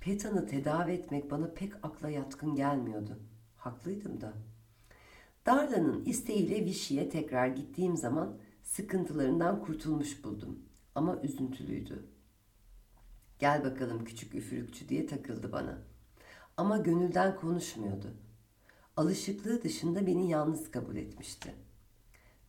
Petan'ı 0.00 0.46
tedavi 0.46 0.92
etmek 0.92 1.30
bana 1.30 1.46
pek 1.46 1.72
akla 1.82 2.10
yatkın 2.10 2.54
gelmiyordu. 2.54 3.18
Haklıydım 3.56 4.20
da. 4.20 4.32
Darla'nın 5.46 6.04
isteğiyle 6.04 6.64
Vichy'ye 6.64 7.08
tekrar 7.08 7.46
gittiğim 7.46 7.96
zaman 7.96 8.36
sıkıntılarından 8.62 9.60
kurtulmuş 9.60 10.24
buldum. 10.24 10.58
Ama 10.94 11.20
üzüntülüydü. 11.22 12.06
Gel 13.38 13.64
bakalım 13.64 14.04
küçük 14.04 14.34
üfürükçü 14.34 14.88
diye 14.88 15.06
takıldı 15.06 15.52
bana. 15.52 15.78
Ama 16.56 16.76
gönülden 16.78 17.36
konuşmuyordu. 17.36 18.14
Alışıklığı 18.96 19.62
dışında 19.62 20.06
beni 20.06 20.30
yalnız 20.30 20.70
kabul 20.70 20.96
etmişti. 20.96 21.54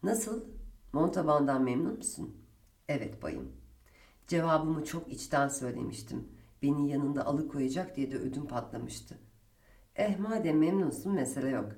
Nasıl? 0.03 0.43
Montaban'dan 0.93 1.63
memnun 1.63 1.97
musun? 1.97 2.37
Evet 2.87 3.23
bayım. 3.23 3.51
Cevabımı 4.27 4.85
çok 4.85 5.11
içten 5.11 5.47
söylemiştim. 5.47 6.27
Beni 6.61 6.91
yanında 6.91 7.25
alıkoyacak 7.25 7.95
diye 7.95 8.11
de 8.11 8.17
ödüm 8.17 8.47
patlamıştı. 8.47 9.17
Eh 9.95 10.19
madem 10.19 10.57
memnunsun 10.57 11.13
mesele 11.13 11.49
yok. 11.49 11.71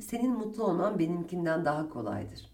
Senin 0.00 0.32
mutlu 0.32 0.64
olman 0.64 0.98
benimkinden 0.98 1.64
daha 1.64 1.88
kolaydır. 1.88 2.50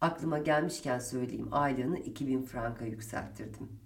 Aklıma 0.00 0.38
gelmişken 0.38 0.98
söyleyeyim 0.98 1.48
aylığını 1.52 1.98
2000 1.98 2.42
franka 2.42 2.84
yükselttirdim. 2.84 3.80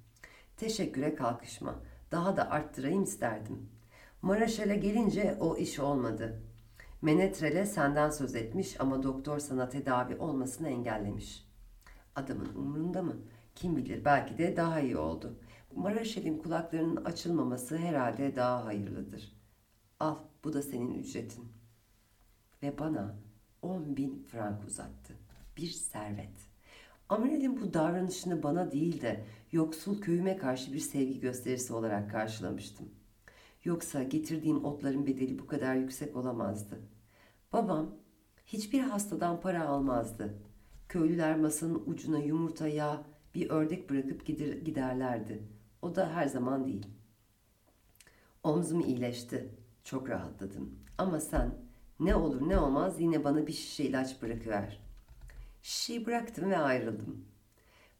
Teşekküre 0.56 1.14
kalkışma. 1.14 1.74
Daha 2.12 2.36
da 2.36 2.50
arttırayım 2.50 3.02
isterdim. 3.02 3.68
Maraşel'e 4.22 4.76
gelince 4.76 5.36
o 5.40 5.56
iş 5.56 5.78
olmadı. 5.78 6.49
Menetrel'e 7.02 7.66
senden 7.66 8.10
söz 8.10 8.34
etmiş 8.34 8.80
ama 8.80 9.02
doktor 9.02 9.38
sana 9.38 9.68
tedavi 9.68 10.16
olmasını 10.16 10.68
engellemiş. 10.68 11.46
Adamın 12.14 12.54
umrunda 12.54 13.02
mı? 13.02 13.16
Kim 13.54 13.76
bilir 13.76 14.04
belki 14.04 14.38
de 14.38 14.56
daha 14.56 14.80
iyi 14.80 14.96
oldu. 14.96 15.38
Maraşel'in 15.76 16.38
kulaklarının 16.38 17.04
açılmaması 17.04 17.76
herhalde 17.78 18.36
daha 18.36 18.64
hayırlıdır. 18.64 19.36
Al 20.00 20.16
bu 20.44 20.52
da 20.52 20.62
senin 20.62 20.94
ücretin. 20.94 21.52
Ve 22.62 22.78
bana 22.78 23.16
on 23.62 23.96
bin 23.96 24.22
frank 24.22 24.64
uzattı. 24.64 25.14
Bir 25.56 25.68
servet. 25.68 26.50
Amiral'in 27.08 27.60
bu 27.60 27.74
davranışını 27.74 28.42
bana 28.42 28.72
değil 28.72 29.00
de 29.00 29.24
yoksul 29.52 30.00
köyüme 30.00 30.36
karşı 30.36 30.72
bir 30.72 30.78
sevgi 30.78 31.20
gösterisi 31.20 31.72
olarak 31.72 32.10
karşılamıştım. 32.10 32.88
Yoksa 33.64 34.02
getirdiğim 34.02 34.64
otların 34.64 35.06
bedeli 35.06 35.38
bu 35.38 35.46
kadar 35.46 35.74
yüksek 35.74 36.16
olamazdı. 36.16 36.80
Babam 37.52 37.90
hiçbir 38.46 38.80
hastadan 38.80 39.40
para 39.40 39.68
almazdı. 39.68 40.34
Köylüler 40.88 41.36
masanın 41.36 41.82
ucuna 41.86 42.18
yumurta, 42.18 42.68
yağ, 42.68 43.02
bir 43.34 43.50
ördek 43.50 43.90
bırakıp 43.90 44.26
giderlerdi. 44.64 45.42
O 45.82 45.94
da 45.94 46.10
her 46.14 46.26
zaman 46.26 46.64
değil. 46.64 46.86
Omzum 48.42 48.80
iyileşti. 48.80 49.54
Çok 49.84 50.10
rahatladım. 50.10 50.78
Ama 50.98 51.20
sen 51.20 51.54
ne 52.00 52.14
olur 52.14 52.48
ne 52.48 52.58
olmaz 52.58 53.00
yine 53.00 53.24
bana 53.24 53.46
bir 53.46 53.52
şişe 53.52 53.84
ilaç 53.84 54.22
bırakıver. 54.22 54.80
Şişeyi 55.62 56.06
bıraktım 56.06 56.50
ve 56.50 56.58
ayrıldım. 56.58 57.24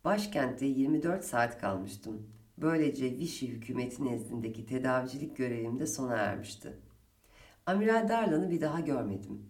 Başkentte 0.05 0.67
24 0.67 1.25
saat 1.25 1.61
kalmıştım. 1.61 2.27
Böylece 2.61 3.05
Vichy 3.05 3.47
hükümeti 3.47 4.05
nezdindeki 4.05 4.67
tedavicilik 4.67 5.37
görevim 5.37 5.79
de 5.81 5.87
sona 5.87 6.17
ermişti. 6.17 6.77
Amiral 7.67 8.09
Darlan'ı 8.09 8.51
bir 8.51 8.61
daha 8.61 8.81
görmedim. 8.81 9.47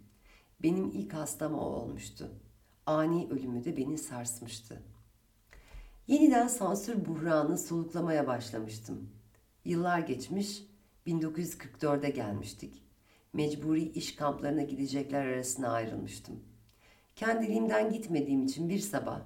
Benim 0.63 0.91
ilk 0.91 1.15
hastam 1.15 1.55
o 1.55 1.61
olmuştu. 1.61 2.31
Ani 2.87 3.29
ölümü 3.31 3.65
de 3.65 3.77
beni 3.77 3.99
sarsmıştı. 3.99 4.83
Yeniden 6.07 6.49
sansür 6.49 7.05
buhranını 7.05 7.59
soluklamaya 7.59 8.27
başlamıştım. 8.27 9.11
Yıllar 9.65 9.99
geçmiş, 9.99 10.65
1944'e 11.07 12.11
gelmiştik. 12.11 12.83
Mecburi 13.33 13.83
iş 13.83 14.17
kamplarına 14.17 14.63
gidecekler 14.63 15.27
arasına 15.27 15.69
ayrılmıştım. 15.73 16.45
Kendiliğimden 17.17 17.91
gitmediğim 17.91 18.43
için 18.43 18.69
bir 18.69 18.79
sabah, 18.79 19.21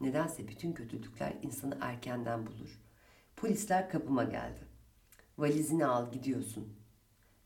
nedense 0.00 0.48
bütün 0.48 0.72
kötülükler 0.72 1.34
insanı 1.42 1.78
erkenden 1.80 2.46
bulur. 2.46 2.80
Polisler 3.36 3.90
kapıma 3.90 4.24
geldi. 4.24 4.60
Valizini 5.38 5.86
al 5.86 6.12
gidiyorsun. 6.12 6.74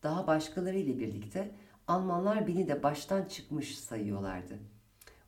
Daha 0.02 0.26
başkalarıyla 0.26 0.98
birlikte 0.98 1.54
Almanlar 1.88 2.46
beni 2.46 2.68
de 2.68 2.82
baştan 2.82 3.24
çıkmış 3.24 3.78
sayıyorlardı. 3.78 4.58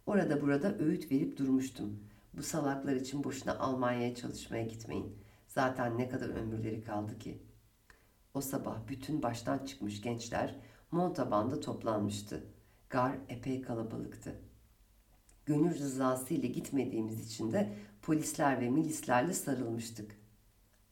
Orada 0.06 0.42
burada 0.42 0.78
öğüt 0.78 1.12
verip 1.12 1.38
durmuştum. 1.38 2.00
Bu 2.34 2.42
salaklar 2.42 2.92
için 2.92 3.24
boşuna 3.24 3.58
Almanya'ya 3.58 4.14
çalışmaya 4.14 4.62
gitmeyin. 4.62 5.18
Zaten 5.48 5.98
ne 5.98 6.08
kadar 6.08 6.28
ömürleri 6.28 6.84
kaldı 6.84 7.18
ki. 7.18 7.42
O 8.34 8.40
sabah 8.40 8.88
bütün 8.88 9.22
baştan 9.22 9.58
çıkmış 9.58 10.02
gençler 10.02 10.54
Montaban'da 10.90 11.60
toplanmıştı. 11.60 12.46
Gar 12.90 13.18
epey 13.28 13.62
kalabalıktı. 13.62 14.40
Gönül 15.46 15.78
rızası 15.78 16.34
ile 16.34 16.46
gitmediğimiz 16.46 17.26
için 17.26 17.52
de 17.52 17.72
polisler 18.02 18.60
ve 18.60 18.70
milislerle 18.70 19.32
sarılmıştık. 19.32 20.16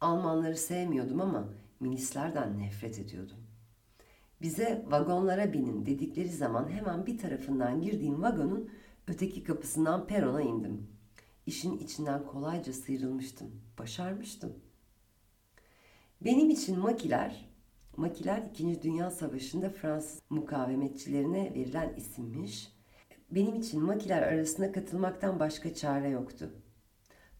Almanları 0.04 0.56
sevmiyordum 0.56 1.20
ama 1.20 1.48
milislerden 1.80 2.58
nefret 2.58 2.98
ediyordum. 2.98 3.36
Bize 4.42 4.84
vagonlara 4.86 5.52
binin 5.52 5.86
dedikleri 5.86 6.28
zaman 6.28 6.68
hemen 6.68 7.06
bir 7.06 7.18
tarafından 7.18 7.80
girdiğim 7.80 8.22
vagonun 8.22 8.70
öteki 9.08 9.44
kapısından 9.44 10.06
perona 10.06 10.42
indim. 10.42 10.86
İşin 11.46 11.78
içinden 11.78 12.26
kolayca 12.26 12.72
sıyrılmıştım. 12.72 13.60
Başarmıştım. 13.78 14.52
Benim 16.20 16.50
için 16.50 16.78
makiler, 16.78 17.48
makiler 17.96 18.42
2. 18.50 18.82
Dünya 18.82 19.10
Savaşı'nda 19.10 19.70
Fransız 19.70 20.22
mukavemetçilerine 20.30 21.54
verilen 21.54 21.94
isimmiş. 21.96 22.72
Benim 23.30 23.54
için 23.54 23.82
makiler 23.82 24.22
arasına 24.22 24.72
katılmaktan 24.72 25.40
başka 25.40 25.74
çare 25.74 26.08
yoktu. 26.08 26.50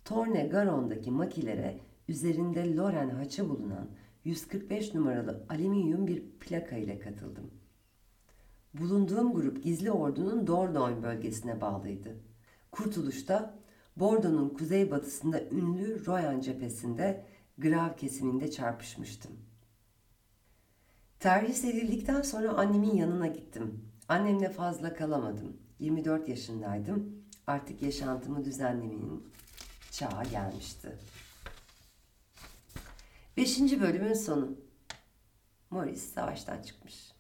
Torne 0.05 0.47
Garon'daki 0.47 1.11
makilere 1.11 1.81
üzerinde 2.09 2.77
Loren 2.77 3.11
haçı 3.11 3.49
bulunan 3.49 3.89
145 4.25 4.95
numaralı 4.95 5.47
alüminyum 5.49 6.07
bir 6.07 6.23
plaka 6.41 6.77
ile 6.77 6.99
katıldım. 6.99 7.51
Bulunduğum 8.75 9.35
grup 9.35 9.63
gizli 9.63 9.91
ordunun 9.91 10.47
Dordogne 10.47 11.03
bölgesine 11.03 11.61
bağlıydı. 11.61 12.17
Kurtuluşta 12.71 13.59
Bordo'nun 13.97 14.49
kuzeybatısında 14.49 15.43
ünlü 15.43 16.07
Royan 16.07 16.41
cephesinde 16.41 17.25
Grav 17.59 17.97
kesiminde 17.97 18.51
çarpışmıştım. 18.51 19.33
Terhis 21.21 21.65
edildikten 21.65 22.23
sonra 22.23 22.53
annemin 22.53 22.97
yanına 22.97 23.27
gittim. 23.27 23.85
Annemle 24.09 24.49
fazla 24.49 24.95
kalamadım. 24.95 25.57
24 25.79 26.29
yaşındaydım. 26.29 27.25
Artık 27.47 27.83
yaşantımı 27.83 28.45
düzenlemenin 28.45 29.25
çağı 29.91 30.25
gelmişti. 30.31 30.99
Beşinci 33.37 33.81
bölümün 33.81 34.15
sonu. 34.15 34.57
Morris 35.71 36.13
savaştan 36.13 36.63
çıkmış. 36.63 37.14